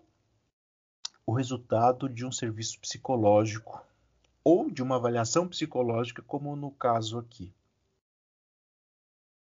o 1.26 1.34
resultado 1.34 2.08
de 2.08 2.26
um 2.26 2.32
serviço 2.32 2.80
psicológico 2.80 3.84
ou 4.44 4.70
de 4.70 4.84
uma 4.84 4.96
avaliação 4.96 5.48
psicológica, 5.48 6.22
como 6.22 6.56
no 6.56 6.72
caso 6.72 7.18
aqui. 7.18 7.52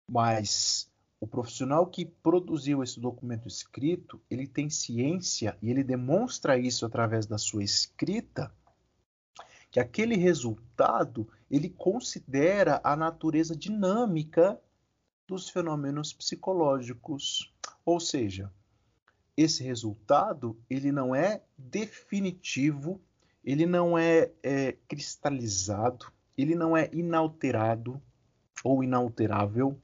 Mas 0.08 0.92
o 1.24 1.28
profissional 1.28 1.88
que 1.88 2.06
produziu 2.06 2.84
esse 2.84 3.00
documento 3.00 3.48
escrito, 3.48 4.22
ele 4.30 4.46
tem 4.46 4.70
ciência 4.70 5.58
e 5.62 5.70
ele 5.70 5.82
demonstra 5.82 6.58
isso 6.58 6.86
através 6.86 7.26
da 7.26 7.38
sua 7.38 7.64
escrita, 7.64 8.54
que 9.72 9.80
aquele 9.80 10.18
resultado 10.18 11.26
ele 11.50 11.70
considera 11.70 12.82
a 12.84 12.94
natureza 12.96 13.56
dinâmica 13.56 14.62
dos 15.26 15.48
fenômenos 15.48 16.12
psicológicos. 16.12 17.53
Ou 17.86 18.00
seja, 18.00 18.52
esse 19.36 19.64
resultado 19.64 20.58
ele 20.70 20.92
não 20.92 21.16
é 21.16 21.42
definitivo, 21.58 23.02
ele 23.44 23.66
não 23.66 23.98
é, 23.98 24.32
é 24.42 24.74
cristalizado, 24.88 26.12
ele 26.38 26.56
não 26.56 26.76
é 26.78 26.90
inalterado 26.94 28.02
ou 28.64 28.84
inalterável. 28.84 29.78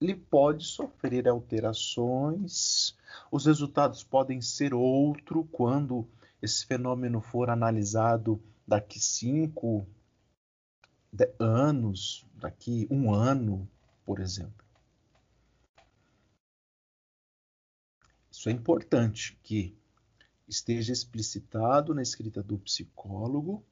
Ele 0.00 0.14
pode 0.14 0.64
sofrer 0.64 1.28
alterações, 1.28 2.96
os 3.32 3.46
resultados 3.46 4.04
podem 4.04 4.40
ser 4.40 4.72
outro 4.72 5.44
quando 5.50 6.08
esse 6.40 6.64
fenômeno 6.64 7.20
for 7.20 7.50
analisado 7.50 8.40
daqui 8.66 9.00
cinco 9.00 9.84
anos, 11.38 12.24
daqui 12.34 12.86
um 12.90 13.12
ano, 13.12 13.68
por 14.04 14.20
exemplo. 14.20 14.67
Isso 18.38 18.48
é 18.48 18.52
importante 18.52 19.36
que 19.42 19.76
esteja 20.46 20.92
explicitado 20.92 21.92
na 21.92 22.02
escrita 22.02 22.40
do 22.40 22.56
psicólogo, 22.56 23.66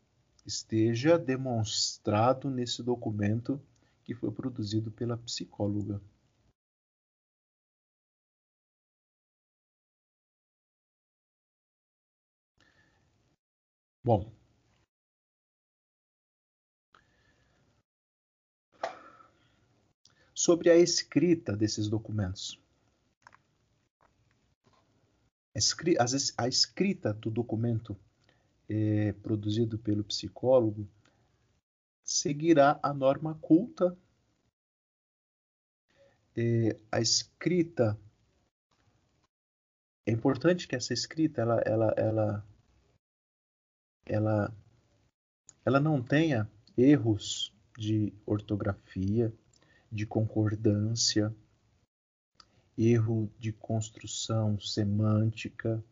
esteja 0.44 1.16
demonstrado 1.16 2.50
nesse 2.50 2.82
documento 2.82 3.62
que 4.02 4.12
foi 4.12 4.32
produzido 4.32 4.90
pela 4.90 5.16
psicóloga. 5.18 6.02
Bom, 14.02 14.32
sobre 20.34 20.70
a 20.70 20.76
escrita 20.76 21.56
desses 21.56 21.86
documentos. 21.88 22.65
A 25.56 26.48
escrita 26.48 27.14
do 27.14 27.30
documento 27.30 27.96
é, 28.68 29.12
produzido 29.14 29.78
pelo 29.78 30.04
psicólogo 30.04 30.86
seguirá 32.04 32.78
a 32.82 32.92
norma 32.92 33.34
culta. 33.40 33.96
É, 36.36 36.78
a 36.92 37.00
escrita 37.00 37.98
é 40.04 40.12
importante 40.12 40.68
que 40.68 40.76
essa 40.76 40.92
escrita 40.92 41.40
ela, 41.40 41.62
ela, 41.64 41.94
ela, 41.96 42.46
ela, 44.04 44.56
ela 45.64 45.80
não 45.80 46.02
tenha 46.02 46.46
erros 46.76 47.50
de 47.78 48.12
ortografia, 48.26 49.32
de 49.90 50.06
concordância, 50.06 51.34
erro 52.76 53.30
de 53.38 53.52
construção 53.52 54.60
semântica. 54.60 55.82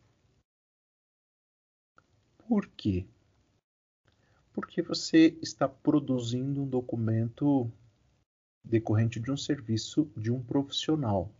Por 2.47 2.67
quê? 2.67 3.05
Porque 4.53 4.81
você 4.81 5.37
está 5.41 5.67
produzindo 5.67 6.61
um 6.61 6.67
documento 6.67 7.71
decorrente 8.63 9.19
de 9.19 9.31
um 9.31 9.37
serviço 9.37 10.11
de 10.15 10.31
um 10.31 10.41
profissional. 10.41 11.31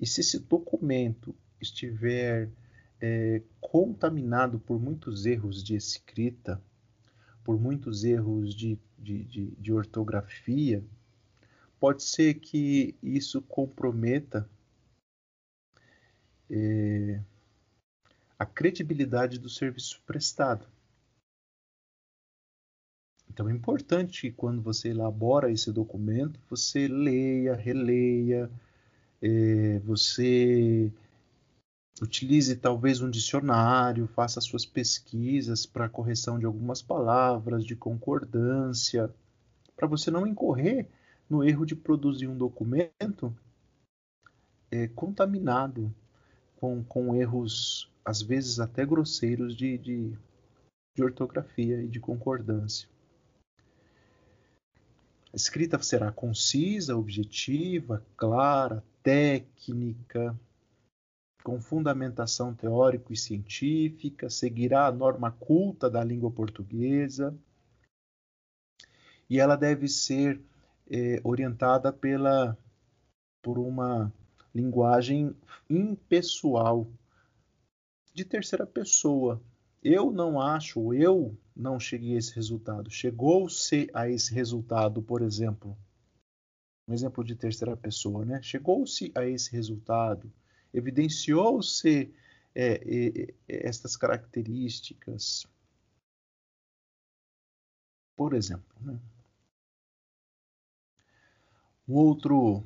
E 0.00 0.06
se 0.06 0.20
esse 0.20 0.38
documento 0.38 1.34
estiver 1.60 2.50
é, 3.00 3.42
contaminado 3.60 4.58
por 4.58 4.80
muitos 4.80 5.26
erros 5.26 5.62
de 5.62 5.74
escrita, 5.74 6.62
por 7.42 7.58
muitos 7.60 8.04
erros 8.04 8.54
de, 8.54 8.78
de, 8.98 9.24
de, 9.24 9.50
de 9.52 9.72
ortografia, 9.72 10.84
pode 11.78 12.02
ser 12.02 12.34
que 12.34 12.94
isso 13.02 13.42
comprometa 13.42 14.48
é, 16.50 17.20
a 18.38 18.46
credibilidade 18.46 19.38
do 19.38 19.48
serviço 19.48 20.00
prestado. 20.06 20.66
Então 23.28 23.48
é 23.48 23.52
importante 23.52 24.22
que 24.22 24.32
quando 24.32 24.62
você 24.62 24.88
elabora 24.88 25.50
esse 25.50 25.70
documento, 25.70 26.40
você 26.48 26.88
leia, 26.88 27.54
releia, 27.54 28.50
é, 29.20 29.78
você 29.80 30.90
utilize 32.00 32.54
talvez 32.56 33.00
um 33.00 33.10
dicionário, 33.10 34.06
faça 34.08 34.40
suas 34.40 34.64
pesquisas 34.64 35.66
para 35.66 35.88
correção 35.88 36.38
de 36.38 36.46
algumas 36.46 36.80
palavras, 36.80 37.64
de 37.64 37.74
concordância, 37.74 39.12
para 39.74 39.86
você 39.86 40.10
não 40.10 40.26
incorrer 40.26 40.88
no 41.28 41.44
erro 41.44 41.66
de 41.66 41.74
produzir 41.74 42.28
um 42.28 42.36
documento 42.36 43.36
é, 44.70 44.88
contaminado 44.88 45.94
com, 46.56 46.82
com 46.84 47.14
erros, 47.14 47.90
às 48.04 48.22
vezes 48.22 48.60
até 48.60 48.84
grosseiros, 48.84 49.56
de, 49.56 49.76
de, 49.78 50.18
de 50.94 51.02
ortografia 51.02 51.82
e 51.82 51.88
de 51.88 52.00
concordância. 52.00 52.88
A 55.32 55.36
escrita 55.36 55.80
será 55.82 56.10
concisa, 56.10 56.96
objetiva, 56.96 58.02
clara, 58.16 58.82
técnica, 59.02 60.38
com 61.44 61.60
fundamentação 61.60 62.52
teórico 62.54 63.12
e 63.12 63.16
científica, 63.16 64.28
seguirá 64.28 64.86
a 64.86 64.92
norma 64.92 65.30
culta 65.30 65.88
da 65.88 66.02
língua 66.02 66.30
portuguesa 66.30 67.32
e 69.30 69.38
ela 69.38 69.54
deve 69.54 69.86
ser 69.86 70.40
é, 70.90 71.20
orientada 71.24 71.92
pela, 71.92 72.56
por 73.42 73.58
uma 73.58 74.12
linguagem 74.54 75.34
impessoal, 75.68 76.86
de 78.14 78.24
terceira 78.24 78.66
pessoa. 78.66 79.42
Eu 79.82 80.10
não 80.10 80.40
acho, 80.40 80.94
eu 80.94 81.36
não 81.54 81.78
cheguei 81.78 82.14
a 82.14 82.18
esse 82.18 82.34
resultado. 82.34 82.90
Chegou-se 82.90 83.90
a 83.92 84.08
esse 84.08 84.32
resultado, 84.32 85.02
por 85.02 85.20
exemplo, 85.20 85.76
um 86.88 86.94
exemplo 86.94 87.22
de 87.22 87.36
terceira 87.36 87.76
pessoa, 87.76 88.24
né? 88.24 88.40
Chegou-se 88.42 89.12
a 89.14 89.26
esse 89.26 89.52
resultado, 89.52 90.32
evidenciou-se 90.72 92.12
é, 92.54 92.64
é, 92.64 93.34
é, 93.48 93.68
estas 93.68 93.96
características. 93.96 95.46
Por 98.16 98.32
exemplo, 98.32 98.74
né? 98.80 98.98
Um 101.88 101.94
outro, 101.94 102.64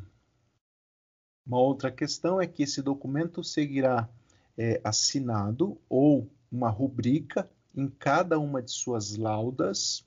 uma 1.47 1.59
outra 1.59 1.93
questão 1.93 2.41
é 2.41 2.47
que 2.47 2.63
esse 2.63 2.81
documento 2.81 3.45
seguirá 3.45 4.09
é, 4.57 4.81
assinado 4.83 5.79
ou 5.89 6.31
uma 6.51 6.71
rubrica 6.71 7.51
em 7.75 7.87
cada 7.89 8.39
uma 8.39 8.63
de 8.63 8.71
suas 8.71 9.17
laudas 9.17 10.05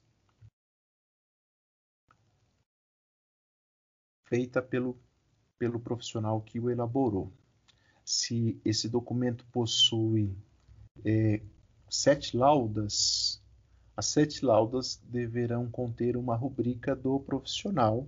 feita 4.25 4.63
pelo, 4.63 4.97
pelo 5.59 5.79
profissional 5.79 6.41
que 6.41 6.59
o 6.59 6.71
elaborou. 6.71 7.31
Se 8.03 8.59
esse 8.65 8.89
documento 8.89 9.45
possui 9.51 10.35
é, 11.05 11.39
sete 11.87 12.35
laudas, 12.35 13.39
as 13.95 14.07
sete 14.07 14.43
laudas 14.43 14.99
deverão 15.03 15.69
conter 15.69 16.17
uma 16.17 16.35
rubrica 16.35 16.95
do 16.95 17.19
profissional 17.19 18.07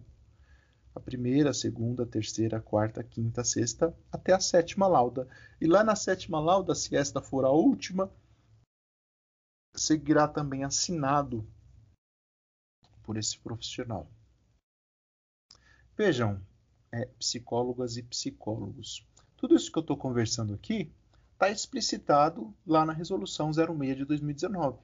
a 0.96 1.00
primeira, 1.00 1.50
a 1.50 1.54
segunda, 1.54 2.04
a 2.04 2.08
terceira, 2.08 2.58
a 2.58 2.62
quarta, 2.62 3.02
a 3.02 3.04
quinta, 3.04 3.42
a 3.42 3.44
sexta, 3.44 3.96
até 4.10 4.34
a 4.34 4.40
sétima 4.40 4.88
lauda. 4.88 5.28
E 5.60 5.68
lá 5.68 5.84
na 5.84 5.96
sétima 5.96 6.40
lauda, 6.40 6.74
se 6.74 6.96
esta 6.96 7.22
for 7.22 7.44
a 7.44 7.52
última, 7.52 8.10
seguirá 9.76 10.26
também 10.26 10.64
assinado 10.64 11.46
por 13.04 13.18
esse 13.18 13.38
profissional. 13.38 14.10
Vejam, 15.98 16.42
é, 16.92 17.06
psicólogas 17.20 17.98
e 17.98 18.04
psicólogos, 18.04 19.06
tudo 19.36 19.56
isso 19.56 19.72
que 19.72 19.78
eu 19.78 19.82
estou 19.82 19.98
conversando 19.98 20.54
aqui 20.54 20.92
está 21.34 21.50
explicitado 21.50 22.54
lá 22.66 22.86
na 22.86 22.94
Resolução 22.94 23.52
06 23.52 23.98
de 23.98 24.06
2019. 24.06 24.80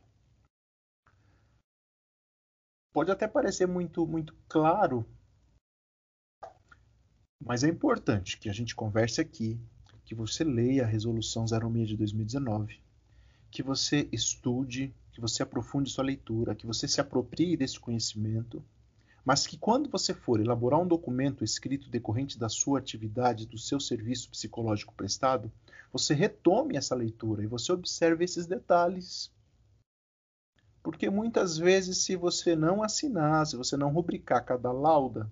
Pode 2.93 3.09
até 3.09 3.25
parecer 3.29 3.65
muito, 3.65 4.05
muito 4.05 4.35
claro 4.49 5.05
mas 7.43 7.63
é 7.63 7.67
importante 7.67 8.37
que 8.37 8.49
a 8.49 8.53
gente 8.53 8.75
converse 8.75 9.19
aqui, 9.19 9.59
que 10.05 10.13
você 10.13 10.43
leia 10.43 10.83
a 10.83 10.87
Resolução 10.87 11.45
06 11.47 11.87
de 11.87 11.97
2019, 11.97 12.79
que 13.49 13.63
você 13.63 14.07
estude, 14.11 14.93
que 15.11 15.19
você 15.19 15.41
aprofunde 15.41 15.89
sua 15.89 16.03
leitura, 16.03 16.53
que 16.53 16.67
você 16.67 16.87
se 16.87 17.01
aproprie 17.01 17.57
desse 17.57 17.79
conhecimento, 17.79 18.63
mas 19.25 19.45
que 19.47 19.57
quando 19.57 19.89
você 19.89 20.13
for 20.13 20.39
elaborar 20.39 20.79
um 20.79 20.87
documento 20.87 21.43
escrito 21.43 21.89
decorrente 21.89 22.37
da 22.37 22.49
sua 22.49 22.79
atividade, 22.79 23.45
do 23.45 23.57
seu 23.57 23.79
serviço 23.79 24.29
psicológico 24.29 24.93
prestado, 24.93 25.51
você 25.91 26.13
retome 26.13 26.77
essa 26.77 26.95
leitura 26.95 27.43
e 27.43 27.47
você 27.47 27.71
observe 27.71 28.23
esses 28.23 28.45
detalhes. 28.45 29.31
Porque 30.81 31.09
muitas 31.09 31.57
vezes, 31.57 31.99
se 31.99 32.15
você 32.15 32.55
não 32.55 32.81
assinar, 32.81 33.45
se 33.45 33.55
você 33.55 33.77
não 33.77 33.91
rubricar 33.91 34.43
cada 34.43 34.71
lauda, 34.71 35.29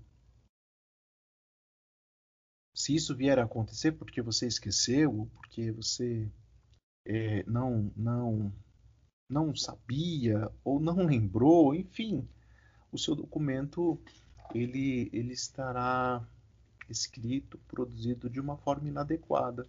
se 2.80 2.96
isso 2.96 3.14
vier 3.14 3.38
a 3.38 3.44
acontecer 3.44 3.92
porque 3.92 4.22
você 4.22 4.48
esqueceu, 4.48 5.30
porque 5.34 5.70
você 5.70 6.32
é, 7.06 7.44
não, 7.44 7.92
não, 7.94 8.54
não 9.30 9.54
sabia 9.54 10.50
ou 10.64 10.80
não 10.80 11.06
lembrou, 11.06 11.76
enfim, 11.76 12.26
o 12.90 12.98
seu 12.98 13.16
documento 13.16 14.02
ele, 14.56 15.10
ele 15.12 15.34
estará 15.34 16.26
escrito, 16.90 17.58
produzido 17.68 18.30
de 18.30 18.40
uma 18.40 18.56
forma 18.56 18.88
inadequada. 18.88 19.68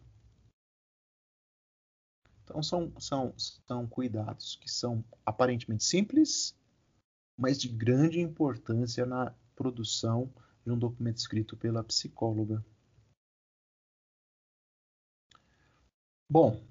Então 2.44 2.62
são, 2.62 2.92
são, 3.00 3.34
são 3.36 3.88
cuidados 3.88 4.54
que 4.54 4.70
são 4.70 5.04
aparentemente 5.26 5.82
simples, 5.82 6.56
mas 7.36 7.60
de 7.60 7.68
grande 7.68 8.20
importância 8.20 9.04
na 9.04 9.34
produção 9.56 10.32
de 10.64 10.70
um 10.70 10.78
documento 10.78 11.16
escrito 11.16 11.56
pela 11.56 11.82
psicóloga. 11.82 12.64
Bom, 16.32 16.62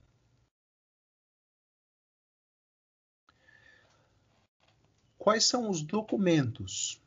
quais 5.17 5.43
são 5.43 5.69
os 5.69 5.81
documentos? 5.81 7.01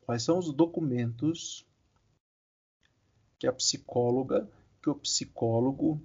Quais 0.00 0.24
são 0.24 0.36
os 0.40 0.52
documentos 0.52 1.64
que 3.38 3.46
a 3.46 3.52
psicóloga, 3.52 4.50
que 4.82 4.90
o 4.90 4.96
psicólogo 4.96 6.02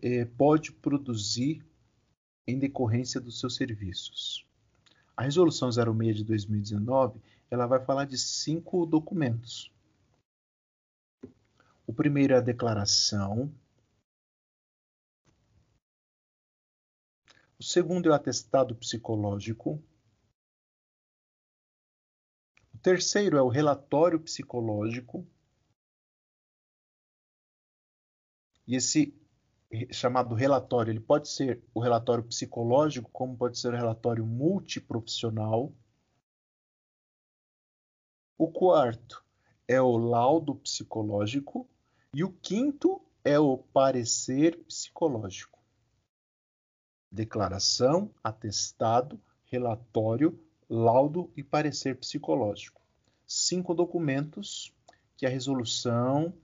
eh, 0.00 0.24
pode 0.24 0.70
produzir 0.70 1.66
em 2.46 2.60
decorrência 2.60 3.20
dos 3.20 3.40
seus 3.40 3.56
serviços? 3.56 4.46
A 5.16 5.24
resolução 5.24 5.68
06 5.68 6.18
de 6.18 6.22
2019, 6.22 7.20
ela 7.50 7.66
vai 7.66 7.84
falar 7.84 8.04
de 8.04 8.16
cinco 8.16 8.86
documentos. 8.86 9.72
O 11.86 11.92
primeiro 11.92 12.34
é 12.34 12.38
a 12.38 12.40
declaração. 12.40 13.52
O 17.58 17.62
segundo 17.62 18.08
é 18.08 18.12
o 18.12 18.14
atestado 18.14 18.74
psicológico. 18.74 19.82
O 22.74 22.78
terceiro 22.78 23.36
é 23.36 23.42
o 23.42 23.48
relatório 23.48 24.20
psicológico. 24.20 25.26
E 28.66 28.76
esse 28.76 29.14
chamado 29.90 30.34
relatório, 30.34 30.92
ele 30.92 31.00
pode 31.00 31.28
ser 31.28 31.62
o 31.74 31.80
relatório 31.80 32.24
psicológico, 32.24 33.10
como 33.10 33.36
pode 33.36 33.58
ser 33.58 33.72
o 33.72 33.76
relatório 33.76 34.24
multiprofissional. 34.24 35.72
O 38.38 38.50
quarto 38.50 39.24
é 39.66 39.80
o 39.80 39.96
laudo 39.96 40.54
psicológico 40.56 41.68
e 42.14 42.22
o 42.22 42.32
quinto 42.32 43.00
é 43.24 43.38
o 43.38 43.56
parecer 43.56 44.58
psicológico. 44.64 45.58
Declaração, 47.10 48.10
atestado, 48.22 49.20
relatório, 49.44 50.38
laudo 50.68 51.30
e 51.36 51.42
parecer 51.42 51.96
psicológico. 51.96 52.80
Cinco 53.26 53.74
documentos 53.74 54.72
que 55.16 55.24
a 55.24 55.28
resolução 55.28 56.34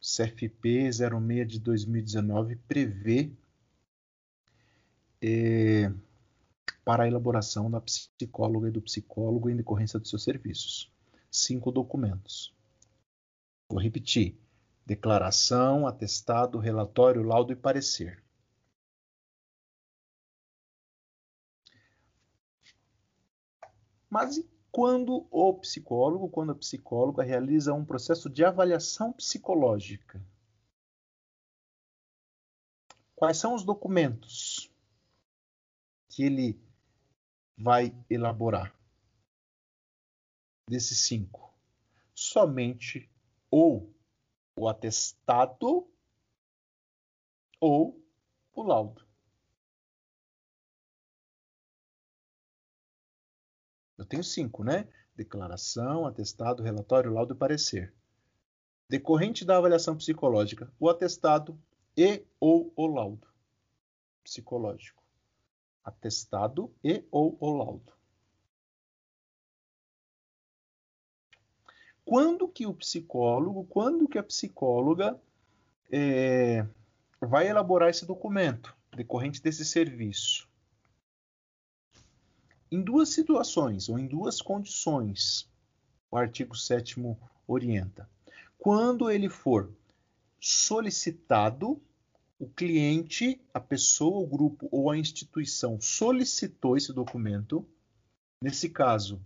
CFP 0.00 0.90
06 0.92 1.48
de 1.48 1.60
2019 1.60 2.56
prevê 2.56 3.30
é, 5.20 5.92
para 6.84 7.04
a 7.04 7.06
elaboração 7.06 7.70
da 7.70 7.80
psicóloga 7.80 8.68
e 8.68 8.72
do 8.72 8.82
psicólogo 8.82 9.48
em 9.48 9.56
decorrência 9.56 9.98
dos 9.98 10.10
seus 10.10 10.24
serviços. 10.24 10.90
Cinco 11.30 11.70
documentos. 11.70 12.52
Vou 13.70 13.80
repetir: 13.80 14.36
declaração, 14.84 15.86
atestado, 15.86 16.58
relatório, 16.58 17.22
laudo 17.22 17.52
e 17.52 17.56
parecer. 17.56 18.22
Mas 24.10 24.36
e 24.36 24.52
quando 24.72 25.26
o 25.30 25.54
psicólogo, 25.54 26.30
quando 26.30 26.52
a 26.52 26.54
psicóloga 26.54 27.22
realiza 27.22 27.74
um 27.74 27.84
processo 27.84 28.30
de 28.30 28.42
avaliação 28.42 29.12
psicológica. 29.12 30.24
Quais 33.14 33.36
são 33.36 33.54
os 33.54 33.62
documentos 33.62 34.70
que 36.08 36.24
ele 36.24 36.58
vai 37.56 37.94
elaborar? 38.08 38.74
Desses 40.68 41.00
cinco, 41.00 41.54
somente 42.14 43.10
ou 43.50 43.91
o 44.56 44.68
atestado 44.68 45.88
ou 47.60 48.00
o 48.54 48.62
laudo. 48.62 49.06
Eu 53.96 54.04
tenho 54.04 54.24
cinco, 54.24 54.64
né? 54.64 54.88
Declaração, 55.14 56.06
atestado, 56.06 56.62
relatório, 56.62 57.12
laudo 57.12 57.34
e 57.34 57.36
parecer. 57.36 57.94
Decorrente 58.88 59.44
da 59.44 59.56
avaliação 59.56 59.96
psicológica, 59.96 60.72
o 60.78 60.88
atestado 60.88 61.58
e 61.96 62.24
ou 62.40 62.72
o 62.74 62.86
laudo 62.86 63.32
psicológico. 64.22 65.02
Atestado 65.84 66.72
e 66.82 67.04
ou 67.10 67.36
o 67.40 67.56
laudo. 67.56 67.92
Quando 72.04 72.48
que 72.48 72.66
o 72.66 72.74
psicólogo, 72.74 73.64
quando 73.64 74.08
que 74.08 74.18
a 74.18 74.22
psicóloga 74.22 75.20
é, 75.90 76.66
vai 77.20 77.48
elaborar 77.48 77.88
esse 77.88 78.04
documento 78.04 78.76
decorrente 78.94 79.42
desse 79.42 79.64
serviço? 79.64 80.48
Em 82.70 82.82
duas 82.82 83.10
situações 83.10 83.88
ou 83.88 83.98
em 83.98 84.06
duas 84.06 84.40
condições, 84.40 85.48
o 86.10 86.16
artigo 86.16 86.56
7 86.56 86.96
orienta. 87.46 88.08
Quando 88.58 89.10
ele 89.10 89.28
for 89.28 89.72
solicitado, 90.40 91.80
o 92.38 92.48
cliente, 92.48 93.40
a 93.54 93.60
pessoa, 93.60 94.18
o 94.18 94.26
grupo 94.26 94.68
ou 94.72 94.90
a 94.90 94.96
instituição 94.98 95.80
solicitou 95.80 96.76
esse 96.76 96.92
documento. 96.92 97.64
Nesse 98.42 98.68
caso, 98.68 99.24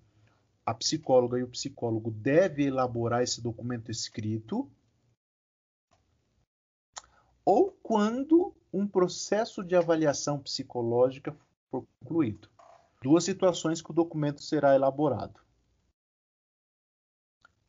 a 0.66 0.74
psicóloga 0.74 1.38
e 1.38 1.44
o 1.44 1.48
psicólogo 1.48 2.10
devem 2.10 2.66
elaborar 2.66 3.22
esse 3.22 3.40
documento 3.40 3.90
escrito. 3.90 4.68
Ou 7.44 7.70
quando 7.82 8.52
um 8.72 8.86
processo 8.86 9.62
de 9.62 9.76
avaliação 9.76 10.40
psicológica 10.40 11.34
for 11.70 11.86
concluído 12.00 12.50
duas 13.06 13.22
situações 13.22 13.80
que 13.80 13.90
o 13.92 13.94
documento 13.94 14.42
será 14.42 14.74
elaborado. 14.74 15.40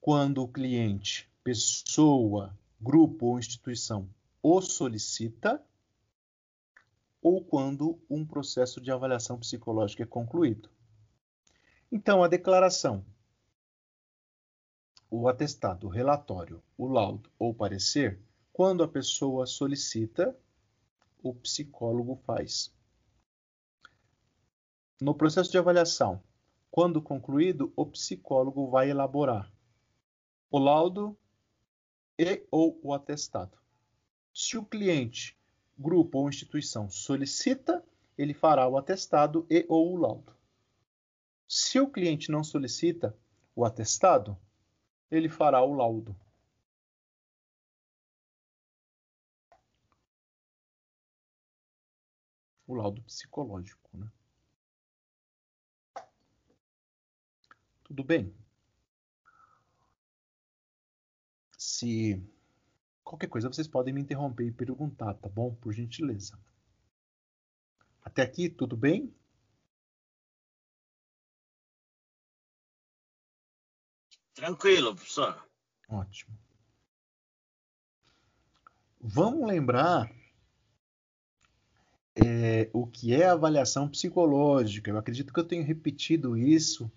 Quando 0.01 0.41
o 0.41 0.47
cliente, 0.47 1.29
pessoa, 1.43 2.57
grupo 2.81 3.27
ou 3.27 3.39
instituição 3.39 4.09
o 4.41 4.61
solicita, 4.61 5.61
ou 7.21 7.43
quando 7.43 7.99
um 8.09 8.25
processo 8.25 8.79
de 8.79 8.89
avaliação 8.91 9.37
psicológica 9.37 10.03
é 10.03 10.05
concluído. 10.05 10.69
Então, 11.89 12.21
a 12.21 12.27
declaração, 12.27 13.05
o 15.09 15.29
atestado, 15.29 15.87
o 15.87 15.89
relatório, 15.89 16.61
o 16.77 16.85
laudo 16.85 17.31
ou 17.39 17.53
parecer, 17.53 18.19
quando 18.51 18.83
a 18.83 18.87
pessoa 18.87 19.45
solicita, 19.45 20.37
o 21.23 21.33
psicólogo 21.33 22.17
faz. 22.25 22.73
No 24.99 25.15
processo 25.15 25.49
de 25.49 25.57
avaliação, 25.57 26.21
quando 26.69 27.01
concluído, 27.01 27.71
o 27.75 27.85
psicólogo 27.85 28.69
vai 28.69 28.89
elaborar 28.89 29.49
o 30.51 30.59
laudo 30.59 31.17
e 32.19 32.45
ou 32.51 32.79
o 32.83 32.93
atestado. 32.93 33.57
Se 34.33 34.57
o 34.57 34.65
cliente, 34.65 35.37
grupo 35.77 36.19
ou 36.19 36.27
instituição 36.27 36.89
solicita, 36.89 37.81
ele 38.17 38.33
fará 38.33 38.67
o 38.67 38.77
atestado 38.77 39.45
e 39.49 39.65
ou 39.69 39.93
o 39.93 39.95
laudo. 39.95 40.36
Se 41.47 41.79
o 41.79 41.89
cliente 41.89 42.29
não 42.31 42.43
solicita 42.43 43.17
o 43.55 43.63
atestado, 43.63 44.37
ele 45.09 45.29
fará 45.29 45.61
o 45.63 45.73
laudo. 45.73 46.15
O 52.67 52.75
laudo 52.75 53.01
psicológico, 53.03 53.97
né? 53.97 54.11
Tudo 57.83 58.03
bem? 58.03 58.35
Se 61.57 62.21
qualquer 63.03 63.27
coisa 63.27 63.47
vocês 63.47 63.67
podem 63.67 63.93
me 63.93 64.01
interromper 64.01 64.47
e 64.47 64.51
perguntar, 64.51 65.13
tá 65.13 65.29
bom? 65.29 65.55
Por 65.55 65.71
gentileza. 65.71 66.37
Até 68.03 68.21
aqui, 68.21 68.49
tudo 68.49 68.75
bem? 68.75 69.13
Tranquilo, 74.37 74.93
professor. 74.93 75.35
Ótimo. 75.89 76.37
Vamos 79.01 79.47
lembrar 79.47 80.11
é, 82.15 82.69
o 82.71 82.85
que 82.85 83.15
é 83.15 83.27
avaliação 83.27 83.89
psicológica. 83.89 84.91
Eu 84.91 84.97
acredito 84.99 85.33
que 85.33 85.39
eu 85.39 85.43
tenho 85.43 85.65
repetido 85.65 86.37
isso, 86.37 86.91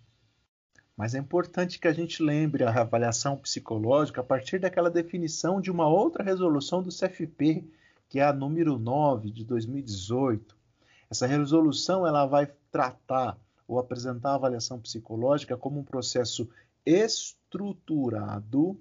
mas 0.94 1.14
é 1.14 1.18
importante 1.18 1.78
que 1.78 1.88
a 1.88 1.94
gente 1.94 2.22
lembre 2.22 2.62
a 2.62 2.78
avaliação 2.78 3.38
psicológica 3.38 4.20
a 4.20 4.24
partir 4.24 4.58
daquela 4.58 4.90
definição 4.90 5.62
de 5.62 5.70
uma 5.70 5.88
outra 5.88 6.22
resolução 6.22 6.82
do 6.82 6.90
CFP, 6.90 7.64
que 8.10 8.20
é 8.20 8.22
a 8.22 8.34
número 8.34 8.78
9 8.78 9.30
de 9.30 9.46
2018. 9.46 10.54
Essa 11.08 11.26
resolução 11.26 12.06
ela 12.06 12.26
vai 12.26 12.52
tratar 12.70 13.38
ou 13.66 13.78
apresentar 13.78 14.32
a 14.32 14.34
avaliação 14.34 14.78
psicológica 14.78 15.56
como 15.56 15.80
um 15.80 15.84
processo 15.84 16.46
estruturado 16.84 18.78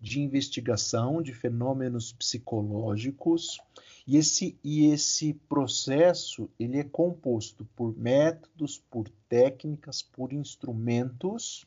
de 0.00 0.20
investigação 0.20 1.20
de 1.20 1.34
fenômenos 1.34 2.12
psicológicos 2.12 3.60
e 4.06 4.16
esse, 4.16 4.58
e 4.64 4.86
esse 4.86 5.34
processo 5.34 6.48
ele 6.58 6.78
é 6.78 6.84
composto 6.84 7.66
por 7.76 7.96
métodos, 7.96 8.78
por 8.78 9.08
técnicas, 9.28 10.00
por 10.00 10.32
instrumentos 10.32 11.66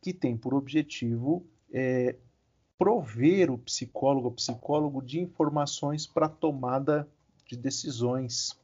que 0.00 0.12
tem 0.12 0.36
por 0.36 0.54
objetivo 0.54 1.44
é, 1.72 2.16
prover 2.78 3.50
o 3.50 3.58
psicólogo, 3.58 4.28
o 4.28 4.32
psicólogo 4.32 5.02
de 5.02 5.20
informações 5.20 6.06
para 6.06 6.28
tomada 6.28 7.06
de 7.46 7.56
decisões. 7.56 8.58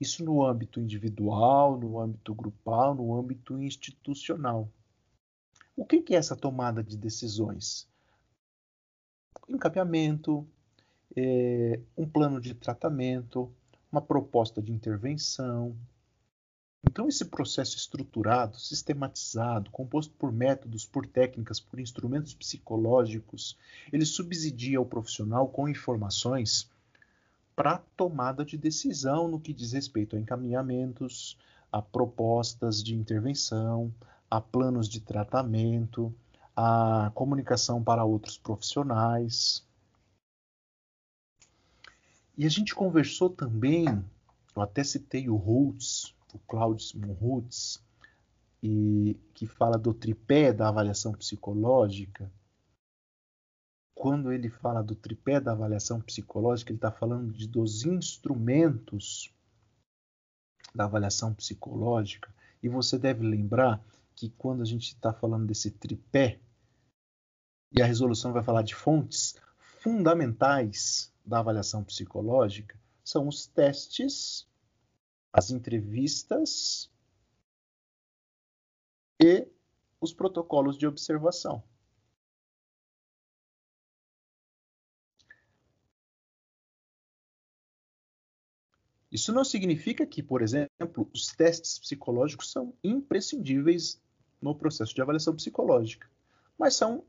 Isso 0.00 0.24
no 0.24 0.44
âmbito 0.44 0.80
individual, 0.80 1.78
no 1.78 1.98
âmbito 1.98 2.34
grupal, 2.34 2.94
no 2.94 3.18
âmbito 3.18 3.58
institucional. 3.58 4.68
O 5.74 5.84
que, 5.84 6.14
é 6.14 6.16
essa 6.16 6.36
tomada 6.36 6.82
de 6.82 6.96
decisões? 6.96 7.88
Encapeamento, 9.48 10.46
é, 11.16 11.80
um 11.96 12.08
plano 12.08 12.40
de 12.40 12.54
tratamento, 12.54 13.52
uma 13.90 14.02
proposta 14.02 14.60
de 14.60 14.72
intervenção. 14.72 15.76
Então, 16.84 17.08
esse 17.08 17.24
processo 17.24 17.76
estruturado, 17.76 18.58
sistematizado, 18.58 19.70
composto 19.70 20.14
por 20.14 20.32
métodos, 20.32 20.86
por 20.86 21.06
técnicas, 21.06 21.58
por 21.58 21.80
instrumentos 21.80 22.34
psicológicos, 22.34 23.56
ele 23.92 24.04
subsidia 24.04 24.80
o 24.80 24.86
profissional 24.86 25.48
com 25.48 25.68
informações 25.68 26.70
para 27.56 27.78
tomada 27.96 28.44
de 28.44 28.58
decisão 28.58 29.26
no 29.26 29.40
que 29.40 29.54
diz 29.54 29.72
respeito 29.72 30.14
a 30.14 30.20
encaminhamentos, 30.20 31.38
a 31.72 31.80
propostas 31.80 32.84
de 32.84 32.94
intervenção, 32.94 33.92
a 34.30 34.40
planos 34.40 34.88
de 34.88 35.00
tratamento, 35.00 36.14
a 36.54 37.10
comunicação 37.14 37.82
para 37.82 38.04
outros 38.04 38.36
profissionais. 38.36 39.66
E 42.36 42.44
a 42.44 42.50
gente 42.50 42.74
conversou 42.74 43.30
também, 43.30 43.86
eu 44.54 44.62
até 44.62 44.84
citei 44.84 45.30
o 45.30 45.36
Roots, 45.36 46.14
o 46.34 46.38
Claudius 46.40 46.94
Roots, 47.18 47.82
e 48.62 49.18
que 49.32 49.46
fala 49.46 49.78
do 49.78 49.94
tripé 49.94 50.52
da 50.52 50.68
avaliação 50.68 51.12
psicológica, 51.12 52.30
quando 53.96 54.30
ele 54.30 54.50
fala 54.50 54.82
do 54.82 54.94
tripé 54.94 55.40
da 55.40 55.52
avaliação 55.52 56.02
psicológica, 56.02 56.70
ele 56.70 56.76
está 56.76 56.92
falando 56.92 57.32
de, 57.32 57.48
dos 57.48 57.86
instrumentos 57.86 59.34
da 60.74 60.84
avaliação 60.84 61.32
psicológica. 61.32 62.32
E 62.62 62.68
você 62.68 62.98
deve 62.98 63.26
lembrar 63.26 63.82
que 64.14 64.28
quando 64.28 64.60
a 64.60 64.66
gente 64.66 64.88
está 64.88 65.14
falando 65.14 65.46
desse 65.46 65.70
tripé, 65.70 66.38
e 67.72 67.80
a 67.80 67.86
resolução 67.86 68.34
vai 68.34 68.42
falar 68.42 68.60
de 68.60 68.74
fontes 68.74 69.34
fundamentais 69.80 71.10
da 71.24 71.38
avaliação 71.38 71.82
psicológica, 71.82 72.78
são 73.02 73.26
os 73.26 73.46
testes, 73.46 74.46
as 75.32 75.50
entrevistas 75.50 76.90
e 79.22 79.48
os 79.98 80.12
protocolos 80.12 80.76
de 80.76 80.86
observação. 80.86 81.64
Isso 89.16 89.32
não 89.32 89.44
significa 89.44 90.06
que, 90.06 90.22
por 90.22 90.42
exemplo, 90.42 91.08
os 91.10 91.28
testes 91.28 91.78
psicológicos 91.78 92.52
são 92.52 92.74
imprescindíveis 92.84 93.98
no 94.42 94.54
processo 94.54 94.94
de 94.94 95.00
avaliação 95.00 95.34
psicológica, 95.34 96.06
mas 96.58 96.74
são, 96.74 97.02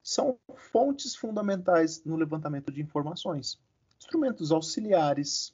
são 0.00 0.38
fontes 0.54 1.16
fundamentais 1.16 2.04
no 2.04 2.14
levantamento 2.14 2.70
de 2.70 2.80
informações, 2.80 3.60
instrumentos 3.98 4.52
auxiliares 4.52 5.52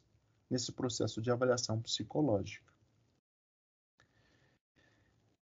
nesse 0.50 0.70
processo 0.70 1.22
de 1.22 1.30
avaliação 1.30 1.80
psicológica. 1.80 2.70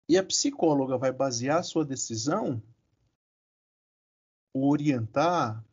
E 0.07 0.19
a 0.19 0.23
psicóloga 0.23 0.99
vai 0.99 1.13
basear 1.13 1.65
sua 1.65 1.83
decisão, 1.83 2.63
orientar 4.53 5.65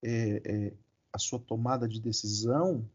é, 0.00 0.42
é, 0.44 0.76
a 1.12 1.18
sua 1.18 1.40
tomada 1.40 1.88
de 1.88 2.00
decisão 2.00 2.88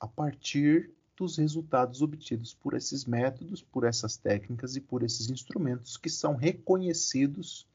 a 0.00 0.06
partir 0.06 0.92
dos 1.16 1.36
resultados 1.36 2.00
obtidos 2.00 2.54
por 2.54 2.74
esses 2.74 3.04
métodos, 3.04 3.60
por 3.60 3.84
essas 3.84 4.16
técnicas 4.16 4.76
e 4.76 4.80
por 4.80 5.02
esses 5.02 5.28
instrumentos 5.28 5.96
que 5.96 6.08
são 6.08 6.36
reconhecidos 6.36 7.66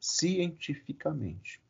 cientificamente. 0.00 1.60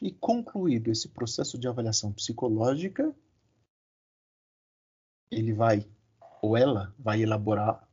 E 0.00 0.12
concluído 0.12 0.90
esse 0.90 1.08
processo 1.08 1.58
de 1.58 1.66
avaliação 1.66 2.12
psicológica, 2.12 3.14
ele 5.30 5.52
vai, 5.52 5.86
ou 6.40 6.56
ela, 6.56 6.94
vai 6.98 7.22
elaborar 7.22 7.86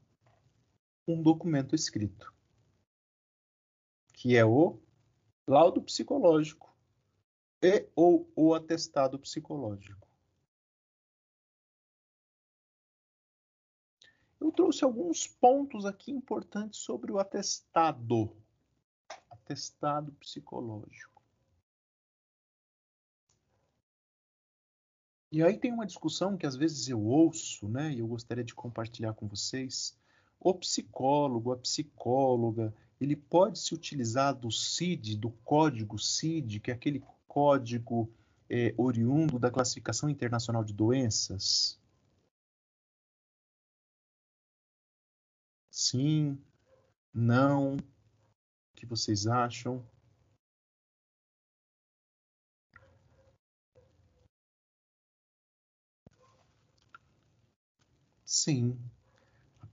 um 1.08 1.22
documento 1.22 1.76
escrito 1.76 2.34
que 4.24 4.38
é 4.38 4.46
o 4.46 4.80
laudo 5.46 5.82
psicológico 5.82 6.74
e 7.62 7.90
ou 7.94 8.32
o 8.34 8.54
atestado 8.54 9.20
psicológico. 9.20 10.08
Eu 14.40 14.50
trouxe 14.50 14.86
alguns 14.86 15.28
pontos 15.28 15.86
aqui 15.86 16.10
importantes 16.10 16.80
sobre 16.80 17.12
o 17.12 17.20
atestado. 17.20 18.34
Atestado 19.30 20.14
psicológico. 20.14 21.22
E 25.34 25.44
aí 25.44 25.58
tem 25.58 25.74
uma 25.74 25.86
discussão 25.86 26.38
que 26.38 26.46
às 26.46 26.56
vezes 26.56 26.88
eu 26.88 27.04
ouço, 27.04 27.68
né, 27.68 27.92
e 27.92 28.00
eu 28.00 28.08
gostaria 28.08 28.46
de 28.46 28.56
compartilhar 28.56 29.14
com 29.16 29.28
vocês. 29.28 30.00
O 30.40 30.54
psicólogo, 30.54 31.52
a 31.52 31.58
psicóloga, 31.58 32.74
ele 33.00 33.16
pode 33.16 33.60
se 33.60 33.74
utilizar 33.74 34.34
do 34.34 34.52
CID, 34.52 35.18
do 35.18 35.32
código 35.32 36.00
CID, 36.00 36.60
que 36.60 36.72
é 36.72 36.74
aquele 36.74 37.04
código 37.28 38.12
é, 38.50 38.74
oriundo 38.78 39.40
da 39.40 39.52
classificação 39.52 40.10
internacional 40.10 40.64
de 40.64 40.74
doenças? 40.74 41.80
Sim, 45.70 46.38
não, 47.14 47.76
o 47.76 47.80
que 48.76 48.86
vocês 48.86 49.28
acham? 49.28 49.86
Sim, 58.26 58.78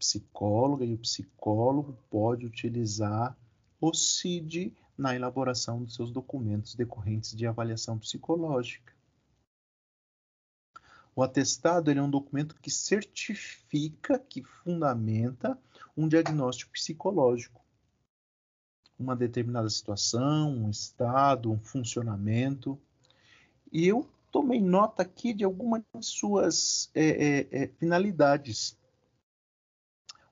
psicóloga 0.01 0.85
e 0.85 0.95
o 0.95 0.99
psicólogo 0.99 1.97
pode 2.11 2.47
utilizar 2.47 3.37
o 3.81 3.95
CID 3.95 4.75
na 4.97 5.15
elaboração 5.15 5.85
dos 5.85 5.95
seus 5.95 6.11
documentos 6.11 6.75
decorrentes 6.75 7.37
de 7.37 7.47
avaliação 7.47 7.99
psicológica. 7.99 8.93
O 11.15 11.23
atestado 11.23 11.91
é 11.91 12.03
um 12.03 12.11
documento 12.11 12.55
que 12.61 12.71
certifica, 12.71 14.19
que 14.19 14.43
fundamenta 14.43 15.59
um 15.97 16.09
diagnóstico 16.09 16.73
psicológico. 16.73 17.61
Uma 18.99 19.17
determinada 19.17 19.69
situação, 19.69 20.51
um 20.51 20.71
estado, 20.71 21.51
um 21.51 21.59
funcionamento. 21.59 22.79
E 23.73 23.87
eu 23.87 24.09
tomei 24.31 24.61
nota 24.61 25.03
aqui 25.03 25.35
de 25.35 25.45
algumas 25.45 25.83
suas 26.01 26.91
é, 26.95 27.09
é, 27.09 27.49
é, 27.51 27.69
finalidades. 27.79 28.79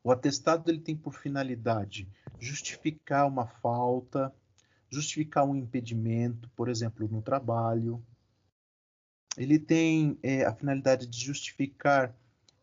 O 0.08 0.10
atestado 0.10 0.70
ele 0.70 0.80
tem 0.80 0.96
por 0.96 1.12
finalidade 1.12 2.08
justificar 2.40 3.28
uma 3.28 3.46
falta, 3.46 4.34
justificar 4.88 5.44
um 5.44 5.54
impedimento, 5.54 6.48
por 6.56 6.70
exemplo, 6.70 7.06
no 7.08 7.20
trabalho. 7.20 8.02
Ele 9.36 9.58
tem 9.58 10.18
é, 10.22 10.46
a 10.46 10.54
finalidade 10.54 11.06
de 11.06 11.22
justificar 11.22 12.16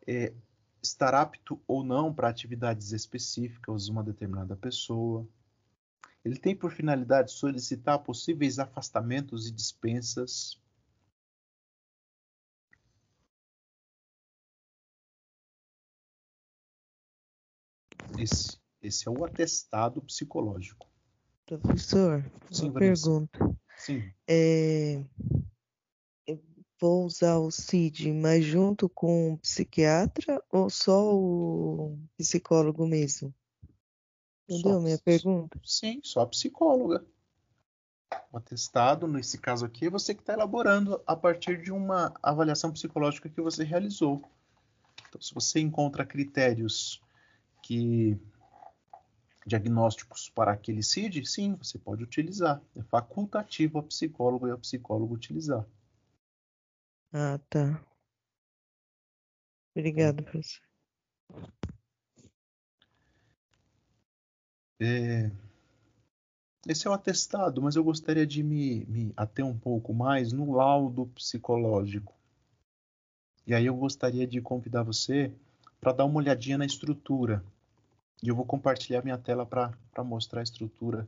é, 0.07 0.33
estar 0.81 1.13
apto 1.13 1.61
ou 1.67 1.83
não 1.83 2.11
para 2.11 2.29
atividades 2.29 2.91
específicas 2.93 3.85
de 3.85 3.91
uma 3.91 4.03
determinada 4.03 4.55
pessoa. 4.55 5.29
Ele 6.23 6.39
tem 6.39 6.55
por 6.55 6.71
finalidade 6.71 7.31
solicitar 7.31 7.99
possíveis 7.99 8.57
afastamentos 8.57 9.47
e 9.47 9.51
dispensas. 9.51 10.59
Esse, 18.17 18.57
esse 18.81 19.07
é 19.07 19.11
o 19.11 19.25
atestado 19.25 20.01
psicológico. 20.01 20.87
Professor, 21.45 22.23
Sim, 22.49 22.69
uma 22.69 22.79
pergunta. 22.79 23.57
Sim. 23.77 24.11
É, 24.27 25.03
eu 26.25 26.43
vou 26.79 27.05
usar 27.05 27.37
o 27.37 27.51
CID, 27.51 28.11
mas 28.13 28.43
junto 28.43 28.89
com 28.89 29.33
o 29.33 29.37
psiquiatra 29.37 30.41
ou 30.51 30.69
só 30.69 31.13
o 31.15 31.99
psicólogo 32.17 32.87
mesmo? 32.87 33.33
Entendeu 34.49 34.73
só, 34.73 34.79
minha 34.79 34.97
pergunta? 34.97 35.59
Sim, 35.63 35.99
só 36.03 36.21
a 36.21 36.27
psicóloga. 36.27 37.05
O 38.31 38.37
atestado, 38.37 39.07
nesse 39.07 39.37
caso 39.37 39.65
aqui, 39.65 39.85
é 39.85 39.89
você 39.89 40.13
que 40.13 40.21
está 40.21 40.33
elaborando 40.33 41.01
a 41.05 41.15
partir 41.15 41.61
de 41.61 41.71
uma 41.71 42.13
avaliação 42.21 42.71
psicológica 42.71 43.29
que 43.29 43.41
você 43.41 43.63
realizou. 43.63 44.21
Então, 45.07 45.21
se 45.21 45.33
você 45.33 45.59
encontra 45.59 46.05
critérios 46.05 47.01
que 47.65 48.15
diagnósticos 49.43 50.29
para 50.29 50.51
aquele 50.51 50.83
CID, 50.83 51.25
sim, 51.25 51.55
você 51.55 51.79
pode 51.79 52.03
utilizar. 52.03 52.61
É 52.75 52.83
facultativo 52.83 53.79
a 53.79 53.83
psicólogo 53.83 54.47
e 54.47 54.51
a 54.51 54.57
psicólogo 54.57 55.15
utilizar. 55.15 55.65
Ah, 57.11 57.39
tá. 57.49 57.83
Obrigado, 59.75 60.23
professor. 60.23 60.63
É, 64.79 65.31
esse 66.67 66.85
é 66.85 66.89
o 66.89 66.93
atestado, 66.93 67.63
mas 67.63 67.75
eu 67.75 67.83
gostaria 67.83 68.27
de 68.27 68.43
me, 68.43 68.85
me 68.85 69.11
ater 69.17 69.43
um 69.43 69.57
pouco 69.57 69.91
mais 69.91 70.31
no 70.31 70.53
laudo 70.53 71.07
psicológico. 71.07 72.13
E 73.47 73.55
aí 73.55 73.65
eu 73.65 73.75
gostaria 73.75 74.27
de 74.27 74.39
convidar 74.39 74.83
você 74.83 75.31
para 75.79 75.93
dar 75.93 76.05
uma 76.05 76.17
olhadinha 76.17 76.57
na 76.57 76.65
estrutura. 76.65 77.43
E 78.25 78.27
eu 78.27 78.35
vou 78.35 78.43
compartilhar 78.43 79.03
minha 79.03 79.19
tela 79.19 79.45
para 79.45 80.03
mostrar 80.03 80.39
a 80.39 80.43
estrutura 80.43 81.07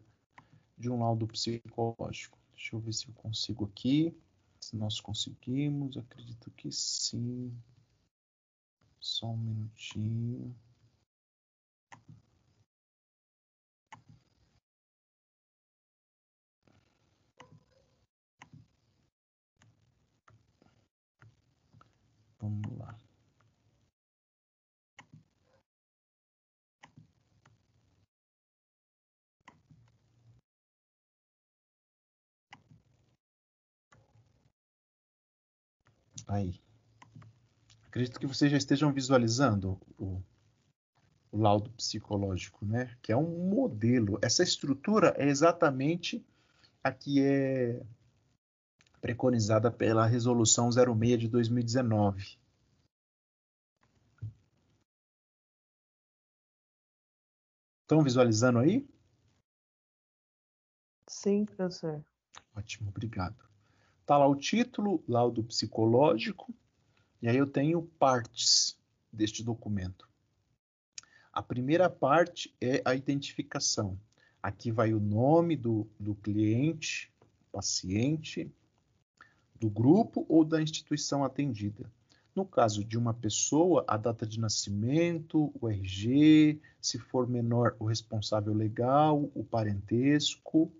de 0.77 0.87
um 0.87 0.99
laudo 0.99 1.25
psicológico. 1.25 2.37
Deixa 2.53 2.75
eu 2.75 2.79
ver 2.79 2.93
se 2.93 3.07
eu 3.07 3.13
consigo 3.15 3.65
aqui. 3.65 4.15
Se 4.61 4.75
nós 4.75 4.99
conseguimos, 4.99 5.97
acredito 5.97 6.51
que 6.51 6.71
sim. 6.71 7.51
Só 8.99 9.31
um 9.31 9.37
minutinho. 9.37 10.55
Vamos 22.39 22.77
lá. 22.77 23.06
Aí. 36.27 36.59
Acredito 37.87 38.19
que 38.19 38.27
vocês 38.27 38.51
já 38.51 38.57
estejam 38.57 38.91
visualizando 38.91 39.79
o, 39.97 40.21
o 41.31 41.37
laudo 41.37 41.69
psicológico, 41.71 42.65
né? 42.65 42.95
Que 43.01 43.11
é 43.11 43.17
um 43.17 43.49
modelo. 43.49 44.19
Essa 44.21 44.43
estrutura 44.43 45.15
é 45.17 45.27
exatamente 45.27 46.25
a 46.83 46.91
que 46.91 47.23
é 47.23 47.81
preconizada 48.99 49.71
pela 49.71 50.05
Resolução 50.05 50.69
06 50.71 51.19
de 51.19 51.27
2019. 51.27 52.37
Estão 57.83 58.03
visualizando 58.03 58.59
aí? 58.59 58.85
Sim, 61.07 61.45
professor. 61.45 62.03
Ótimo, 62.53 62.89
obrigado. 62.89 63.46
Está 64.07 64.17
lá 64.17 64.25
o 64.25 64.37
título, 64.37 65.03
laudo 65.05 65.43
psicológico, 65.43 66.55
e 67.21 67.27
aí 67.27 67.35
eu 67.35 67.45
tenho 67.45 67.81
partes 67.99 68.79
deste 69.11 69.43
documento. 69.43 70.07
A 71.33 71.43
primeira 71.43 71.89
parte 71.89 72.55
é 72.61 72.81
a 72.85 72.95
identificação. 72.95 73.99
Aqui 74.41 74.71
vai 74.71 74.93
o 74.93 74.99
nome 75.01 75.57
do, 75.57 75.85
do 75.99 76.15
cliente, 76.15 77.11
paciente, 77.51 78.49
do 79.53 79.69
grupo 79.69 80.25
ou 80.29 80.45
da 80.45 80.61
instituição 80.61 81.25
atendida. 81.25 81.91
No 82.33 82.45
caso 82.45 82.85
de 82.85 82.97
uma 82.97 83.13
pessoa, 83.13 83.83
a 83.85 83.97
data 83.97 84.25
de 84.25 84.39
nascimento, 84.39 85.51
o 85.59 85.67
RG, 85.67 86.61
se 86.79 86.97
for 86.97 87.27
menor, 87.27 87.75
o 87.77 87.83
responsável 87.83 88.53
legal, 88.53 89.29
o 89.35 89.43
parentesco. 89.43 90.71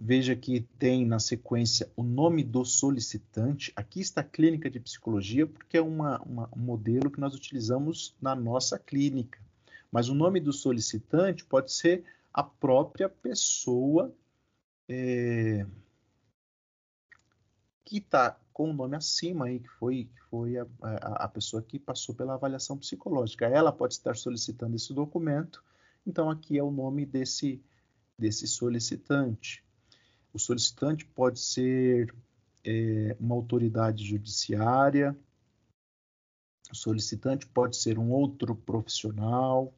Veja 0.00 0.36
que 0.36 0.60
tem 0.78 1.04
na 1.04 1.18
sequência 1.18 1.90
o 1.96 2.04
nome 2.04 2.44
do 2.44 2.64
solicitante. 2.64 3.72
Aqui 3.74 4.00
está 4.00 4.20
a 4.20 4.24
clínica 4.24 4.70
de 4.70 4.78
psicologia, 4.78 5.44
porque 5.44 5.76
é 5.76 5.82
uma, 5.82 6.20
uma, 6.22 6.48
um 6.56 6.60
modelo 6.60 7.10
que 7.10 7.18
nós 7.18 7.34
utilizamos 7.34 8.14
na 8.20 8.36
nossa 8.36 8.78
clínica. 8.78 9.40
Mas 9.90 10.08
o 10.08 10.14
nome 10.14 10.38
do 10.38 10.52
solicitante 10.52 11.44
pode 11.44 11.72
ser 11.72 12.04
a 12.32 12.44
própria 12.44 13.08
pessoa 13.08 14.14
é, 14.88 15.66
que 17.84 17.98
está 17.98 18.38
com 18.52 18.70
o 18.70 18.72
nome 18.72 18.96
acima 18.96 19.46
aí, 19.46 19.58
que 19.58 19.68
foi, 19.68 20.04
que 20.04 20.20
foi 20.30 20.58
a, 20.58 20.66
a, 20.80 21.24
a, 21.24 21.28
pessoa 21.28 21.62
que 21.62 21.78
passou 21.78 22.14
pela 22.14 22.34
avaliação 22.34 22.78
psicológica. 22.78 23.46
Ela 23.46 23.72
pode 23.72 23.94
estar 23.94 24.14
solicitando 24.14 24.76
esse 24.76 24.94
documento, 24.94 25.64
então 26.06 26.30
aqui 26.30 26.56
é 26.56 26.62
o 26.62 26.70
nome 26.70 27.04
desse, 27.04 27.60
desse 28.16 28.46
solicitante. 28.46 29.64
O 30.38 30.40
solicitante 30.40 31.04
pode 31.04 31.40
ser 31.40 32.14
é, 32.64 33.16
uma 33.18 33.34
autoridade 33.34 34.04
judiciária, 34.04 35.18
o 36.70 36.76
solicitante 36.76 37.44
pode 37.44 37.76
ser 37.76 37.98
um 37.98 38.12
outro 38.12 38.54
profissional, 38.54 39.74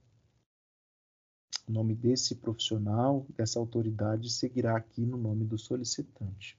o 1.67 1.73
nome 1.73 1.95
desse 1.95 2.35
profissional, 2.35 3.27
dessa 3.31 3.59
autoridade, 3.59 4.29
seguirá 4.29 4.77
aqui 4.77 5.01
no 5.01 5.17
nome 5.17 5.47
do 5.47 5.57
solicitante. 5.57 6.59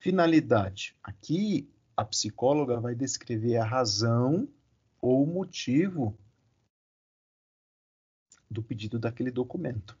Finalidade. 0.00 0.96
Aqui 1.04 1.72
a 1.96 2.04
psicóloga 2.04 2.80
vai 2.80 2.96
descrever 2.96 3.58
a 3.58 3.64
razão 3.64 4.48
ou 5.00 5.22
o 5.22 5.26
motivo 5.28 6.18
do 8.50 8.64
pedido 8.64 8.98
daquele 8.98 9.30
documento. 9.30 9.96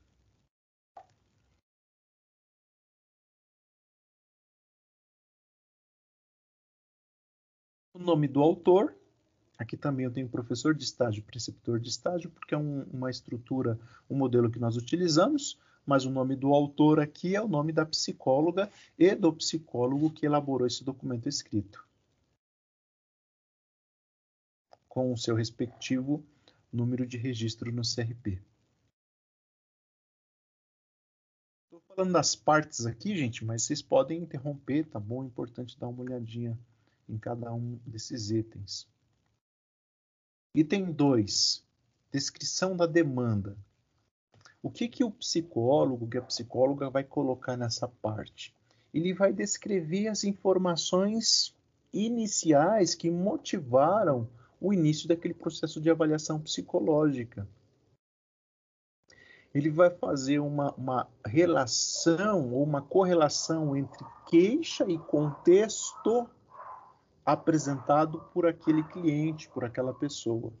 O 7.96 7.98
nome 7.98 8.28
do 8.28 8.42
autor, 8.42 8.94
Aqui 9.56 9.74
também 9.74 10.04
eu 10.04 10.12
tenho 10.12 10.28
professor 10.28 10.74
de 10.74 10.84
estágio, 10.84 11.22
preceptor 11.22 11.80
de 11.80 11.88
estágio, 11.88 12.30
porque 12.30 12.54
é 12.54 12.58
um, 12.58 12.82
uma 12.92 13.08
estrutura, 13.08 13.80
um 14.08 14.14
modelo 14.14 14.50
que 14.50 14.58
nós 14.58 14.76
utilizamos, 14.76 15.58
mas 15.86 16.04
o 16.04 16.10
nome 16.10 16.36
do 16.36 16.52
autor 16.52 17.00
aqui 17.00 17.34
é 17.34 17.40
o 17.40 17.48
nome 17.48 17.72
da 17.72 17.86
psicóloga 17.86 18.70
e 18.98 19.14
do 19.14 19.32
psicólogo 19.32 20.10
que 20.10 20.26
elaborou 20.26 20.66
esse 20.66 20.84
documento 20.84 21.26
escrito. 21.26 21.82
Com 24.86 25.10
o 25.10 25.16
seu 25.16 25.34
respectivo 25.34 26.22
número 26.70 27.06
de 27.06 27.16
registro 27.16 27.72
no 27.72 27.80
CRP. 27.80 28.42
Estou 31.64 31.80
falando 31.88 32.12
das 32.12 32.36
partes 32.36 32.84
aqui, 32.84 33.16
gente, 33.16 33.42
mas 33.42 33.62
vocês 33.62 33.80
podem 33.80 34.20
interromper, 34.20 34.84
tá 34.84 35.00
bom? 35.00 35.22
É 35.22 35.26
importante 35.26 35.78
dar 35.78 35.88
uma 35.88 36.02
olhadinha 36.02 36.58
em 37.08 37.18
cada 37.18 37.52
um 37.52 37.78
desses 37.86 38.30
itens. 38.30 38.88
Item 40.54 40.92
2. 40.92 41.64
Descrição 42.10 42.76
da 42.76 42.86
demanda. 42.86 43.56
O 44.62 44.70
que, 44.70 44.88
que 44.88 45.04
o 45.04 45.10
psicólogo, 45.10 46.08
que 46.08 46.18
a 46.18 46.22
psicóloga 46.22 46.90
vai 46.90 47.04
colocar 47.04 47.56
nessa 47.56 47.86
parte? 47.86 48.54
Ele 48.92 49.12
vai 49.12 49.32
descrever 49.32 50.08
as 50.08 50.24
informações 50.24 51.54
iniciais 51.92 52.94
que 52.94 53.10
motivaram 53.10 54.28
o 54.60 54.72
início 54.72 55.06
daquele 55.06 55.34
processo 55.34 55.80
de 55.80 55.90
avaliação 55.90 56.40
psicológica. 56.40 57.46
Ele 59.54 59.70
vai 59.70 59.90
fazer 59.90 60.38
uma, 60.38 60.72
uma 60.74 61.08
relação 61.24 62.52
ou 62.52 62.62
uma 62.62 62.82
correlação 62.82 63.76
entre 63.76 64.04
queixa 64.26 64.84
e 64.88 64.98
contexto 64.98 66.28
apresentado 67.26 68.20
por 68.32 68.46
aquele 68.46 68.84
cliente, 68.84 69.48
por 69.48 69.64
aquela 69.64 69.92
pessoa. 69.92 70.52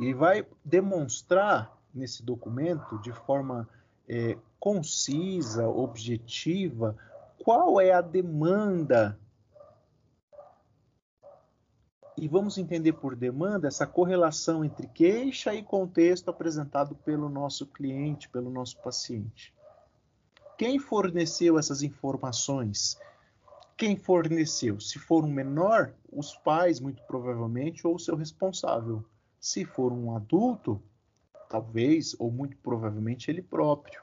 E 0.00 0.12
vai 0.12 0.44
demonstrar 0.64 1.78
nesse 1.94 2.24
documento, 2.24 2.98
de 2.98 3.12
forma 3.12 3.68
é, 4.08 4.36
concisa, 4.58 5.68
objetiva, 5.68 6.96
qual 7.44 7.80
é 7.80 7.92
a 7.92 8.00
demanda. 8.00 9.16
E 12.16 12.26
vamos 12.26 12.58
entender 12.58 12.94
por 12.94 13.14
demanda 13.14 13.68
essa 13.68 13.86
correlação 13.86 14.64
entre 14.64 14.88
queixa 14.88 15.54
e 15.54 15.62
contexto 15.62 16.28
apresentado 16.28 16.96
pelo 16.96 17.28
nosso 17.28 17.66
cliente, 17.66 18.28
pelo 18.28 18.50
nosso 18.50 18.78
paciente. 18.78 19.54
Quem 20.58 20.78
forneceu 20.78 21.58
essas 21.58 21.82
informações? 21.82 22.98
Quem 23.80 23.96
forneceu? 23.96 24.78
Se 24.78 24.98
for 24.98 25.24
um 25.24 25.32
menor, 25.32 25.94
os 26.12 26.36
pais, 26.36 26.78
muito 26.78 27.02
provavelmente, 27.04 27.86
ou 27.86 27.94
o 27.94 27.98
seu 27.98 28.14
responsável. 28.14 29.02
Se 29.40 29.64
for 29.64 29.90
um 29.90 30.14
adulto, 30.14 30.82
talvez, 31.48 32.14
ou 32.18 32.30
muito 32.30 32.58
provavelmente, 32.58 33.30
ele 33.30 33.40
próprio. 33.40 34.02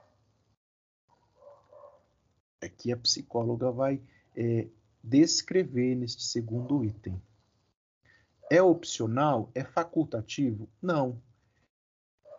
Aqui 2.60 2.92
a 2.92 2.98
psicóloga 2.98 3.70
vai 3.70 4.02
é, 4.36 4.68
descrever 5.04 5.94
neste 5.94 6.24
segundo 6.24 6.84
item. 6.84 7.22
É 8.50 8.60
opcional? 8.60 9.52
É 9.54 9.64
facultativo? 9.64 10.68
Não. 10.82 11.22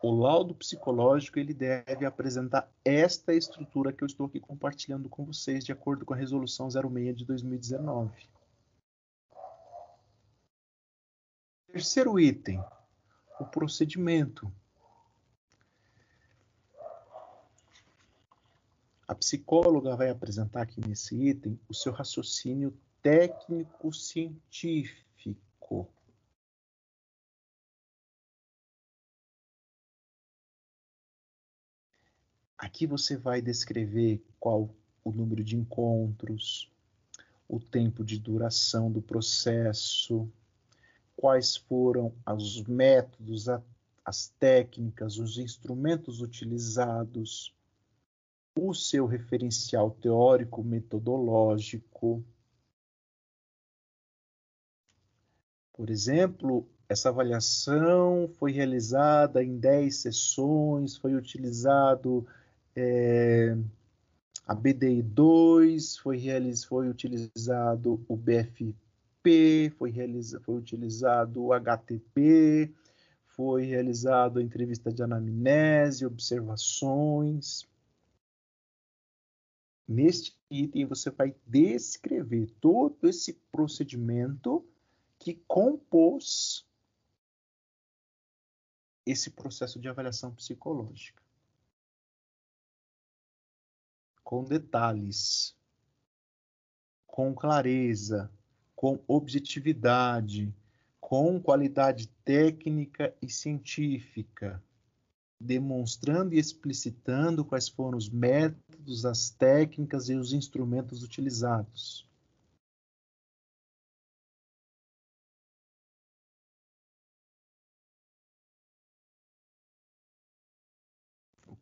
O 0.02 0.14
laudo 0.14 0.54
psicológico 0.54 1.38
ele 1.38 1.52
deve 1.52 2.06
apresentar 2.06 2.70
esta 2.84 3.34
estrutura 3.34 3.92
que 3.92 4.04
eu 4.04 4.06
estou 4.06 4.26
aqui 4.26 4.38
compartilhando 4.38 5.08
com 5.08 5.24
vocês, 5.24 5.64
de 5.64 5.72
acordo 5.72 6.04
com 6.04 6.14
a 6.14 6.16
resolução 6.16 6.70
06 6.70 7.16
de 7.16 7.24
2019. 7.24 8.12
Terceiro 11.72 12.16
item, 12.18 12.62
o 13.40 13.44
procedimento. 13.44 14.52
A 19.06 19.14
psicóloga 19.14 19.94
vai 19.96 20.10
apresentar 20.10 20.62
aqui 20.62 20.80
nesse 20.86 21.14
item 21.28 21.58
o 21.68 21.74
seu 21.74 21.92
raciocínio 21.92 22.76
técnico-científico. 23.02 25.88
Aqui 32.58 32.88
você 32.88 33.16
vai 33.16 33.40
descrever 33.40 34.20
qual 34.40 34.68
o 35.04 35.12
número 35.12 35.44
de 35.44 35.56
encontros, 35.56 36.68
o 37.48 37.60
tempo 37.60 38.04
de 38.04 38.18
duração 38.18 38.90
do 38.90 39.00
processo, 39.00 40.28
quais 41.16 41.56
foram 41.56 42.12
os 42.26 42.62
métodos, 42.64 43.46
as 44.04 44.28
técnicas, 44.40 45.18
os 45.18 45.38
instrumentos 45.38 46.20
utilizados, 46.20 47.54
o 48.56 48.74
seu 48.74 49.06
referencial 49.06 49.92
teórico 49.92 50.64
metodológico. 50.64 52.24
Por 55.72 55.90
exemplo, 55.90 56.68
essa 56.88 57.08
avaliação 57.10 58.28
foi 58.34 58.50
realizada 58.50 59.44
em 59.44 59.58
10 59.58 59.94
sessões, 59.94 60.96
foi 60.96 61.14
utilizado 61.14 62.26
é, 62.74 63.56
a 64.46 64.54
BDI 64.54 65.02
2, 65.02 65.98
foi, 65.98 66.16
realiz, 66.16 66.64
foi 66.64 66.88
utilizado 66.88 68.02
o 68.08 68.16
BFP, 68.16 69.70
foi, 69.76 69.90
realiza, 69.90 70.40
foi 70.40 70.56
utilizado 70.56 71.44
o 71.44 71.52
HTP, 71.52 72.72
foi 73.26 73.66
realizado 73.66 74.38
a 74.38 74.42
entrevista 74.42 74.92
de 74.92 75.02
anamnese, 75.02 76.06
observações. 76.06 77.68
Neste 79.86 80.36
item, 80.50 80.86
você 80.86 81.10
vai 81.10 81.34
descrever 81.46 82.50
todo 82.60 83.08
esse 83.08 83.34
procedimento 83.52 84.64
que 85.18 85.34
compôs 85.46 86.66
esse 89.04 89.30
processo 89.30 89.78
de 89.78 89.88
avaliação 89.88 90.34
psicológica. 90.34 91.27
Com 94.28 94.44
detalhes, 94.44 95.56
com 97.06 97.34
clareza, 97.34 98.30
com 98.76 99.02
objetividade, 99.08 100.54
com 101.00 101.40
qualidade 101.40 102.08
técnica 102.26 103.16
e 103.22 103.30
científica 103.30 104.62
demonstrando 105.40 106.34
e 106.34 106.38
explicitando 106.38 107.42
quais 107.42 107.70
foram 107.70 107.96
os 107.96 108.10
métodos, 108.10 109.06
as 109.06 109.30
técnicas 109.30 110.10
e 110.10 110.14
os 110.14 110.34
instrumentos 110.34 111.02
utilizados. 111.02 112.06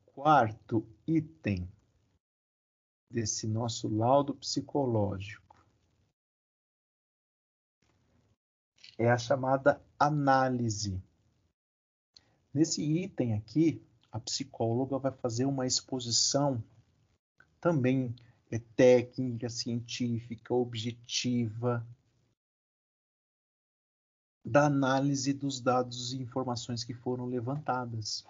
Quarto 0.05 0.85
item 1.07 1.69
desse 3.11 3.47
nosso 3.47 3.89
laudo 3.89 4.35
psicológico 4.35 5.47
é 8.99 9.11
a 9.11 9.19
chamada 9.19 9.83
análise. 9.99 11.03
Nesse 12.53 12.83
item 12.83 13.35
aqui, 13.35 13.85
a 14.11 14.19
psicóloga 14.19 14.99
vai 14.99 15.13
fazer 15.13 15.45
uma 15.45 15.67
exposição 15.67 16.63
também 17.61 18.15
é 18.51 18.59
técnica, 18.59 19.49
científica, 19.49 20.55
objetiva, 20.55 21.87
da 24.45 24.67
análise 24.67 25.33
dos 25.33 25.61
dados 25.61 26.13
e 26.13 26.19
informações 26.19 26.85
que 26.85 26.95
foram 26.95 27.27
levantadas. 27.27 28.25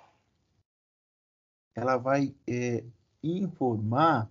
Ela 1.75 1.99
vai 1.99 2.35
é, 2.47 2.83
informar 3.23 4.31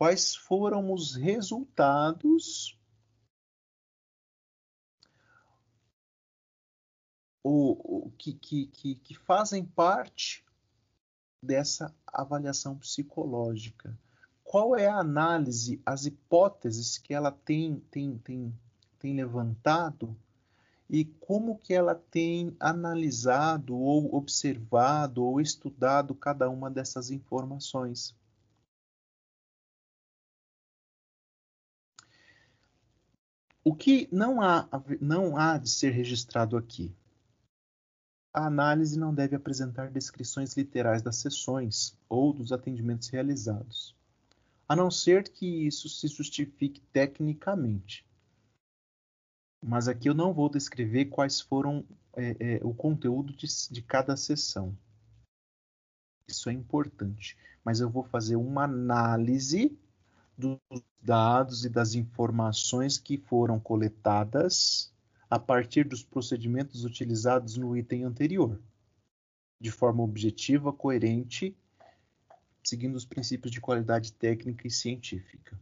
quais 0.00 0.34
foram 0.34 0.94
os 0.94 1.14
resultados 1.14 2.74
o, 7.44 8.06
o 8.06 8.10
que, 8.12 8.32
que, 8.32 8.66
que, 8.68 8.94
que 8.94 9.14
fazem 9.14 9.62
parte 9.62 10.42
dessa 11.44 11.94
avaliação 12.06 12.78
psicológica. 12.78 13.94
Qual 14.42 14.74
é 14.74 14.86
a 14.86 14.96
análise, 14.96 15.82
as 15.84 16.06
hipóteses 16.06 16.96
que 16.96 17.12
ela 17.12 17.30
tem, 17.30 17.78
tem, 17.90 18.16
tem, 18.16 18.58
tem 18.98 19.14
levantado 19.14 20.16
e 20.88 21.04
como 21.04 21.58
que 21.58 21.74
ela 21.74 21.94
tem 21.94 22.56
analisado 22.58 23.76
ou 23.76 24.14
observado 24.14 25.22
ou 25.22 25.42
estudado 25.42 26.14
cada 26.14 26.48
uma 26.48 26.70
dessas 26.70 27.10
informações. 27.10 28.18
O 33.64 33.74
que 33.74 34.08
não 34.10 34.40
há, 34.40 34.68
não 35.00 35.36
há 35.36 35.58
de 35.58 35.68
ser 35.68 35.90
registrado 35.90 36.56
aqui 36.56 36.94
a 38.32 38.46
análise 38.46 38.98
não 38.98 39.12
deve 39.12 39.34
apresentar 39.36 39.90
descrições 39.90 40.56
literais 40.56 41.02
das 41.02 41.16
sessões 41.16 41.98
ou 42.08 42.32
dos 42.32 42.52
atendimentos 42.52 43.08
realizados, 43.08 43.96
a 44.68 44.76
não 44.76 44.90
ser 44.90 45.28
que 45.28 45.66
isso 45.66 45.88
se 45.88 46.06
justifique 46.06 46.80
tecnicamente. 46.92 48.06
Mas 49.62 49.88
aqui 49.88 50.08
eu 50.08 50.14
não 50.14 50.32
vou 50.32 50.48
descrever 50.48 51.06
quais 51.06 51.40
foram 51.40 51.84
é, 52.16 52.56
é, 52.56 52.60
o 52.64 52.72
conteúdo 52.72 53.32
de, 53.32 53.46
de 53.70 53.82
cada 53.82 54.16
sessão. 54.16 54.76
Isso 56.26 56.48
é 56.48 56.52
importante. 56.52 57.36
Mas 57.62 57.80
eu 57.80 57.90
vou 57.90 58.04
fazer 58.04 58.36
uma 58.36 58.64
análise 58.64 59.76
dos 60.40 60.82
dados 61.00 61.64
e 61.64 61.68
das 61.68 61.94
informações 61.94 62.98
que 62.98 63.18
foram 63.18 63.60
coletadas 63.60 64.92
a 65.28 65.38
partir 65.38 65.86
dos 65.86 66.02
procedimentos 66.02 66.84
utilizados 66.84 67.56
no 67.56 67.76
item 67.76 68.04
anterior, 68.04 68.60
de 69.60 69.70
forma 69.70 70.02
objetiva, 70.02 70.72
coerente, 70.72 71.54
seguindo 72.64 72.96
os 72.96 73.04
princípios 73.04 73.52
de 73.52 73.60
qualidade 73.60 74.12
técnica 74.12 74.66
e 74.66 74.70
científica. 74.70 75.58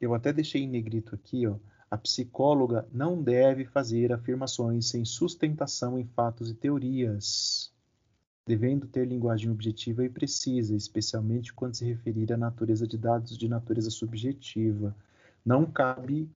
Eu 0.00 0.14
até 0.14 0.32
deixei 0.32 0.62
em 0.62 0.68
negrito 0.68 1.14
aqui, 1.14 1.46
ó, 1.46 1.58
a 1.90 1.98
psicóloga 1.98 2.88
não 2.92 3.22
deve 3.22 3.66
fazer 3.66 4.12
afirmações 4.12 4.88
sem 4.88 5.04
sustentação 5.04 5.98
em 5.98 6.06
fatos 6.06 6.48
e 6.48 6.54
teorias, 6.54 7.70
devendo 8.50 8.88
ter 8.88 9.06
linguagem 9.06 9.48
objetiva 9.48 10.04
e 10.04 10.08
precisa, 10.08 10.74
especialmente 10.74 11.54
quando 11.54 11.76
se 11.76 11.84
referir 11.84 12.32
à 12.32 12.36
natureza 12.36 12.84
de 12.84 12.98
dados 12.98 13.38
de 13.38 13.48
natureza 13.48 13.90
subjetiva, 13.90 14.92
não 15.46 15.64
cabe, 15.64 16.28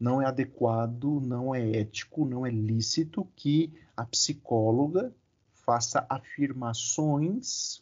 não 0.00 0.20
é 0.20 0.26
adequado, 0.26 1.20
não 1.20 1.54
é 1.54 1.70
ético, 1.70 2.24
não 2.24 2.44
é 2.44 2.50
lícito 2.50 3.24
que 3.36 3.72
a 3.96 4.04
psicóloga 4.04 5.14
faça 5.52 6.04
afirmações 6.10 7.80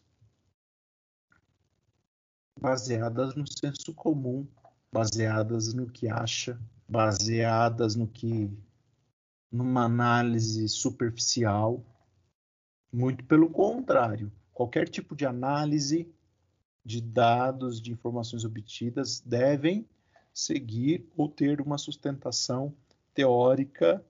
baseadas 2.61 3.35
no 3.35 3.47
senso 3.47 3.95
comum, 3.95 4.47
baseadas 4.93 5.73
no 5.73 5.87
que 5.87 6.09
acha, 6.11 6.61
baseadas 6.87 7.97
no 7.97 8.07
que 8.07 8.51
numa 9.51 9.85
análise 9.85 10.69
superficial. 10.69 11.83
Muito 12.93 13.24
pelo 13.24 13.51
contrário, 13.51 14.32
qualquer 14.53 14.89
tipo 14.89 15.14
de 15.14 15.26
análise 15.26 16.11
de 16.84 17.01
dados, 17.01 17.80
de 17.80 17.93
informações 17.93 18.45
obtidas 18.45 19.20
devem 19.20 19.89
seguir 20.32 21.05
ou 21.16 21.28
ter 21.28 21.61
uma 21.61 21.78
sustentação 21.78 22.74
teórica, 23.12 24.05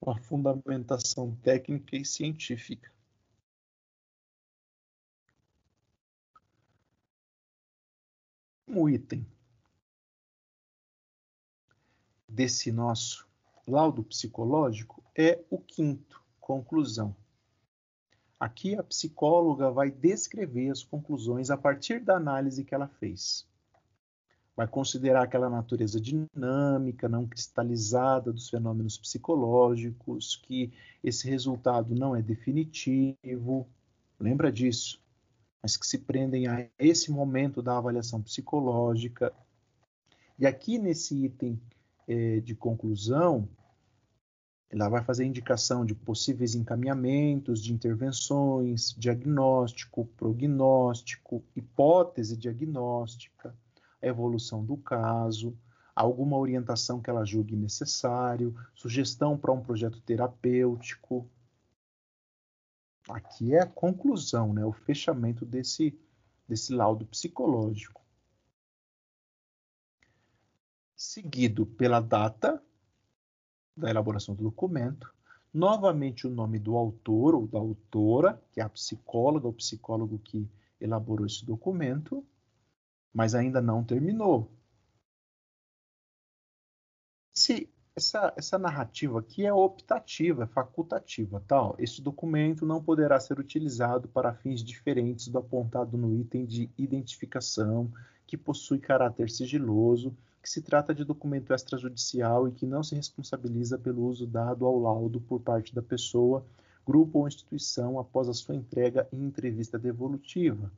uma 0.00 0.16
fundamentação 0.18 1.34
técnica 1.42 1.96
e 1.96 2.04
científica. 2.04 2.92
Um 8.68 8.88
item 8.88 9.26
desse 12.28 12.70
nosso 12.70 13.26
laudo 13.66 14.04
psicológico 14.04 15.02
é 15.16 15.42
o 15.50 15.58
quinto, 15.58 16.22
conclusão. 16.38 17.16
Aqui 18.38 18.74
a 18.74 18.82
psicóloga 18.82 19.70
vai 19.70 19.90
descrever 19.90 20.70
as 20.70 20.82
conclusões 20.82 21.50
a 21.50 21.56
partir 21.56 22.00
da 22.00 22.16
análise 22.16 22.64
que 22.64 22.74
ela 22.74 22.86
fez. 22.86 23.46
Vai 24.54 24.66
considerar 24.66 25.22
aquela 25.22 25.48
natureza 25.48 25.98
dinâmica, 26.00 27.08
não 27.08 27.26
cristalizada 27.26 28.32
dos 28.32 28.48
fenômenos 28.50 28.98
psicológicos, 28.98 30.36
que 30.36 30.72
esse 31.02 31.28
resultado 31.28 31.94
não 31.94 32.14
é 32.14 32.22
definitivo. 32.22 33.66
Lembra 34.20 34.52
disso? 34.52 35.02
Mas 35.62 35.76
que 35.76 35.86
se 35.86 35.98
prendem 35.98 36.46
a 36.46 36.68
esse 36.78 37.10
momento 37.10 37.62
da 37.62 37.76
avaliação 37.76 38.22
psicológica. 38.22 39.32
E 40.38 40.46
aqui 40.46 40.78
nesse 40.78 41.24
item 41.24 41.60
eh, 42.06 42.40
de 42.40 42.54
conclusão, 42.54 43.48
ela 44.68 44.88
vai 44.88 45.02
fazer 45.02 45.24
indicação 45.24 45.84
de 45.84 45.94
possíveis 45.94 46.54
encaminhamentos, 46.54 47.62
de 47.62 47.72
intervenções, 47.72 48.94
diagnóstico, 48.98 50.06
prognóstico, 50.16 51.44
hipótese 51.54 52.36
diagnóstica, 52.36 53.56
evolução 54.02 54.64
do 54.64 54.76
caso, 54.76 55.56
alguma 55.94 56.36
orientação 56.36 57.00
que 57.00 57.08
ela 57.08 57.24
julgue 57.24 57.56
necessário, 57.56 58.54
sugestão 58.74 59.38
para 59.38 59.52
um 59.52 59.62
projeto 59.62 60.00
terapêutico. 60.00 61.30
Aqui 63.08 63.54
é 63.54 63.62
a 63.62 63.66
conclusão, 63.66 64.52
né, 64.52 64.64
o 64.64 64.72
fechamento 64.72 65.46
desse, 65.46 65.96
desse 66.46 66.72
laudo 66.72 67.06
psicológico. 67.06 68.04
Seguido 70.96 71.64
pela 71.64 72.00
data 72.00 72.60
da 73.76 73.90
elaboração 73.90 74.34
do 74.34 74.44
documento, 74.44 75.12
novamente 75.52 76.26
o 76.26 76.30
nome 76.30 76.58
do 76.58 76.76
autor 76.76 77.34
ou 77.34 77.46
da 77.46 77.58
autora, 77.58 78.42
que 78.52 78.60
é 78.60 78.64
a 78.64 78.68
psicóloga 78.68 79.46
ou 79.46 79.52
psicólogo 79.52 80.18
que 80.18 80.48
elaborou 80.80 81.26
esse 81.26 81.44
documento, 81.44 82.24
mas 83.12 83.34
ainda 83.34 83.60
não 83.60 83.82
terminou. 83.82 84.50
Se 87.32 87.68
essa, 87.96 88.32
essa 88.36 88.58
narrativa 88.58 89.18
aqui 89.18 89.46
é 89.46 89.52
optativa, 89.52 90.44
é 90.44 90.46
facultativa, 90.46 91.42
tal. 91.46 91.72
Tá? 91.72 91.82
Este 91.82 92.02
documento 92.02 92.66
não 92.66 92.82
poderá 92.82 93.18
ser 93.18 93.38
utilizado 93.38 94.06
para 94.08 94.34
fins 94.34 94.62
diferentes 94.62 95.28
do 95.28 95.38
apontado 95.38 95.96
no 95.96 96.14
item 96.14 96.44
de 96.44 96.70
identificação, 96.76 97.90
que 98.26 98.36
possui 98.36 98.78
caráter 98.78 99.30
sigiloso 99.30 100.14
que 100.46 100.50
se 100.52 100.62
trata 100.62 100.94
de 100.94 101.04
documento 101.04 101.52
extrajudicial 101.52 102.46
e 102.46 102.52
que 102.52 102.64
não 102.64 102.80
se 102.80 102.94
responsabiliza 102.94 103.76
pelo 103.76 104.06
uso 104.06 104.28
dado 104.28 104.64
ao 104.64 104.78
laudo 104.78 105.20
por 105.20 105.40
parte 105.40 105.74
da 105.74 105.82
pessoa, 105.82 106.46
grupo 106.86 107.18
ou 107.18 107.26
instituição 107.26 107.98
após 107.98 108.28
a 108.28 108.32
sua 108.32 108.54
entrega 108.54 109.08
em 109.12 109.24
entrevista 109.24 109.76
devolutiva. 109.76 110.70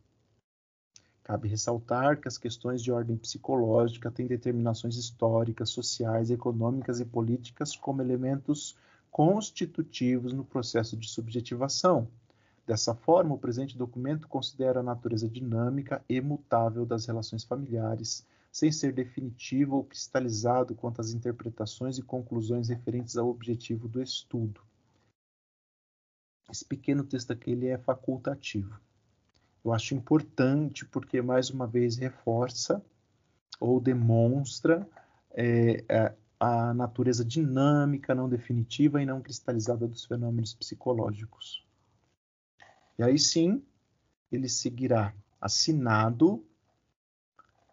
Cabe 1.22 1.48
ressaltar 1.48 2.18
que 2.18 2.26
as 2.26 2.38
questões 2.38 2.82
de 2.82 2.90
ordem 2.90 3.18
psicológica 3.18 4.10
têm 4.10 4.26
determinações 4.26 4.96
históricas, 4.96 5.68
sociais, 5.68 6.30
econômicas 6.30 6.98
e 6.98 7.04
políticas 7.04 7.76
como 7.76 8.00
elementos 8.00 8.74
constitutivos 9.10 10.32
no 10.32 10.46
processo 10.46 10.96
de 10.96 11.10
subjetivação. 11.10 12.08
Dessa 12.66 12.94
forma, 12.94 13.34
o 13.34 13.38
presente 13.38 13.76
documento 13.76 14.28
considera 14.28 14.80
a 14.80 14.82
natureza 14.82 15.28
dinâmica 15.28 16.02
e 16.08 16.22
mutável 16.22 16.86
das 16.86 17.04
relações 17.04 17.44
familiares, 17.44 18.26
sem 18.58 18.72
ser 18.72 18.92
definitivo 18.92 19.76
ou 19.76 19.84
cristalizado 19.84 20.74
quanto 20.74 21.00
às 21.00 21.12
interpretações 21.12 21.96
e 21.96 22.02
conclusões 22.02 22.68
referentes 22.68 23.16
ao 23.16 23.28
objetivo 23.28 23.86
do 23.86 24.02
estudo. 24.02 24.60
Esse 26.50 26.64
pequeno 26.64 27.04
texto 27.04 27.30
aqui 27.30 27.52
ele 27.52 27.68
é 27.68 27.78
facultativo. 27.78 28.80
Eu 29.64 29.72
acho 29.72 29.94
importante 29.94 30.84
porque, 30.84 31.22
mais 31.22 31.50
uma 31.50 31.68
vez, 31.68 31.98
reforça 31.98 32.84
ou 33.60 33.80
demonstra 33.80 34.88
é, 35.30 35.84
é 35.88 36.16
a 36.40 36.74
natureza 36.74 37.24
dinâmica, 37.24 38.12
não 38.12 38.28
definitiva 38.28 39.00
e 39.00 39.06
não 39.06 39.22
cristalizada 39.22 39.86
dos 39.86 40.04
fenômenos 40.04 40.52
psicológicos. 40.52 41.64
E 42.98 43.04
aí 43.04 43.20
sim, 43.20 43.62
ele 44.32 44.48
seguirá 44.48 45.14
assinado 45.40 46.44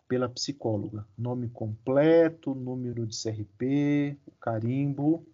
pela 0.07 0.29
psicóloga. 0.29 1.07
Nome 1.17 1.49
completo, 1.49 2.53
número 2.53 3.05
de 3.05 3.15
CRP, 3.21 4.17
carimbo. 4.39 5.25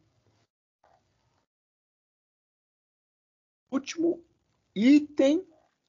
Último 3.69 4.21
item 4.75 5.45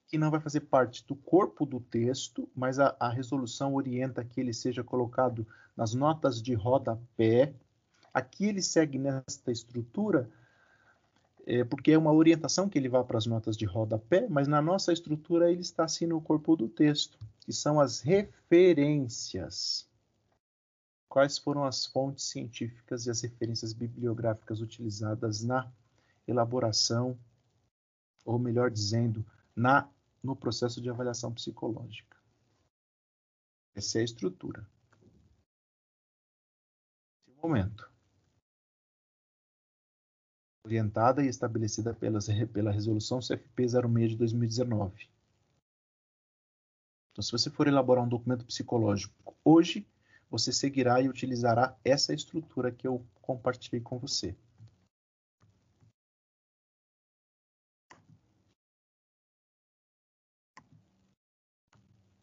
que 0.07 0.18
não 0.18 0.30
vai 0.30 0.41
fazer 0.41 0.61
parte 0.61 1.07
do 1.07 1.16
corpo 1.16 1.64
do 1.64 1.80
texto, 1.80 2.49
mas 2.55 2.78
a, 2.78 2.95
a 3.01 3.09
resolução 3.09 3.74
orienta 3.74 4.22
que 4.22 4.41
ele 4.41 4.53
seja 4.53 4.85
colocado 4.85 5.47
nas 5.76 5.95
notas 5.95 6.43
de 6.43 6.53
rodapé. 6.53 7.55
Aqui 8.12 8.45
ele 8.45 8.61
segue 8.61 8.99
nesta 8.99 9.51
estrutura 9.51 10.30
é, 11.47 11.64
porque 11.64 11.93
é 11.93 11.99
uma 11.99 12.12
orientação 12.12 12.68
que 12.68 12.78
ele 12.78 12.88
vá 12.88 13.03
para 13.03 13.18
as 13.18 13.26
notas 13.26 13.57
de 13.57 13.64
rodapé, 13.64 14.28
mas 14.28 14.47
na 14.47 14.62
nossa 14.62 14.93
estrutura 14.93 15.51
ele 15.51 15.61
está 15.61 15.84
assim 15.84 16.07
no 16.07 16.20
corpo 16.20 16.57
do 16.57 16.68
texto, 16.68 17.18
que 17.40 17.53
são 17.53 17.80
as 17.80 18.01
referências. 18.01 19.88
Quais 21.09 21.36
foram 21.38 21.64
as 21.64 21.84
fontes 21.84 22.24
científicas 22.26 23.07
e 23.07 23.11
as 23.11 23.20
referências 23.20 23.72
bibliográficas 23.72 24.61
utilizadas 24.61 25.43
na 25.43 25.70
elaboração, 26.26 27.18
ou 28.24 28.38
melhor 28.38 28.70
dizendo, 28.70 29.24
na 29.55 29.88
no 30.22 30.36
processo 30.36 30.80
de 30.80 30.88
avaliação 30.88 31.34
psicológica. 31.34 32.16
Essa 33.74 33.99
é 33.99 34.03
a 34.03 34.05
estrutura. 34.05 34.64
momento 37.43 37.91
orientada 40.65 41.23
e 41.25 41.29
estabelecida 41.29 41.93
pelas, 41.93 42.29
pela 42.53 42.71
Resolução 42.71 43.19
CFP 43.19 43.69
06 43.69 44.11
de 44.11 44.17
2019. 44.17 45.09
Então, 47.11 47.23
se 47.23 47.33
você 47.33 47.51
for 47.51 47.67
elaborar 47.67 48.05
um 48.05 48.09
documento 48.09 48.47
psicológico 48.47 49.37
hoje, 49.45 49.87
você 50.31 50.53
seguirá 50.53 51.01
e 51.03 51.09
utilizará 51.09 51.77
essa 51.85 52.15
estrutura 52.15 52.73
que 52.73 52.87
eu 52.87 53.05
compartilhei 53.21 53.83
com 53.83 53.99
você. 53.99 54.35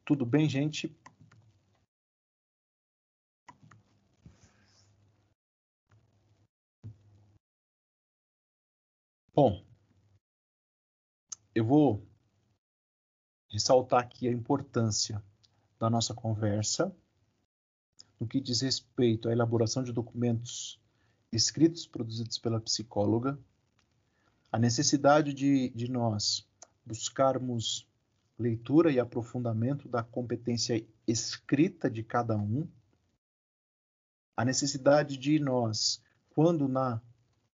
Tudo 0.03 0.25
bem, 0.25 0.49
gente? 0.49 0.91
Bom, 9.41 9.63
eu 11.55 11.65
vou 11.65 12.05
ressaltar 13.49 14.01
aqui 14.01 14.27
a 14.27 14.31
importância 14.33 15.23
da 15.79 15.89
nossa 15.89 16.13
conversa 16.13 16.93
no 18.19 18.27
que 18.27 18.41
diz 18.41 18.59
respeito 18.59 19.29
à 19.29 19.31
elaboração 19.31 19.81
de 19.81 19.93
documentos 19.93 20.77
escritos 21.31 21.87
produzidos 21.87 22.37
pela 22.37 22.59
psicóloga, 22.59 23.39
a 24.51 24.59
necessidade 24.59 25.33
de, 25.33 25.69
de 25.69 25.89
nós 25.89 26.45
buscarmos 26.85 27.87
leitura 28.37 28.91
e 28.91 28.99
aprofundamento 28.99 29.87
da 29.87 30.03
competência 30.03 30.85
escrita 31.07 31.89
de 31.89 32.03
cada 32.03 32.35
um, 32.35 32.67
a 34.35 34.43
necessidade 34.43 35.15
de 35.15 35.39
nós, 35.39 36.03
quando 36.29 36.67
na 36.67 37.01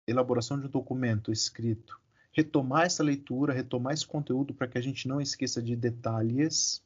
elaboração 0.10 0.60
de 0.60 0.68
um 0.68 0.70
documento 0.70 1.32
escrito, 1.32 2.00
retomar 2.32 2.86
essa 2.86 3.04
leitura, 3.04 3.54
retomar 3.54 3.94
esse 3.94 4.06
conteúdo 4.06 4.54
para 4.54 4.68
que 4.68 4.78
a 4.78 4.82
gente 4.82 5.08
não 5.08 5.22
esqueça 5.22 5.62
de 5.62 5.76
detalhes, 5.76 6.84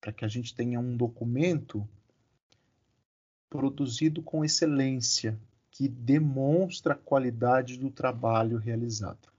para 0.00 0.12
que 0.12 0.24
a 0.24 0.28
gente 0.28 0.54
tenha 0.54 0.78
um 0.80 0.96
documento 0.96 1.88
produzido 3.48 4.22
com 4.22 4.44
excelência, 4.44 5.38
que 5.70 5.88
demonstra 5.88 6.94
a 6.94 6.98
qualidade 6.98 7.78
do 7.78 7.90
trabalho 7.90 8.58
realizado. 8.58 9.31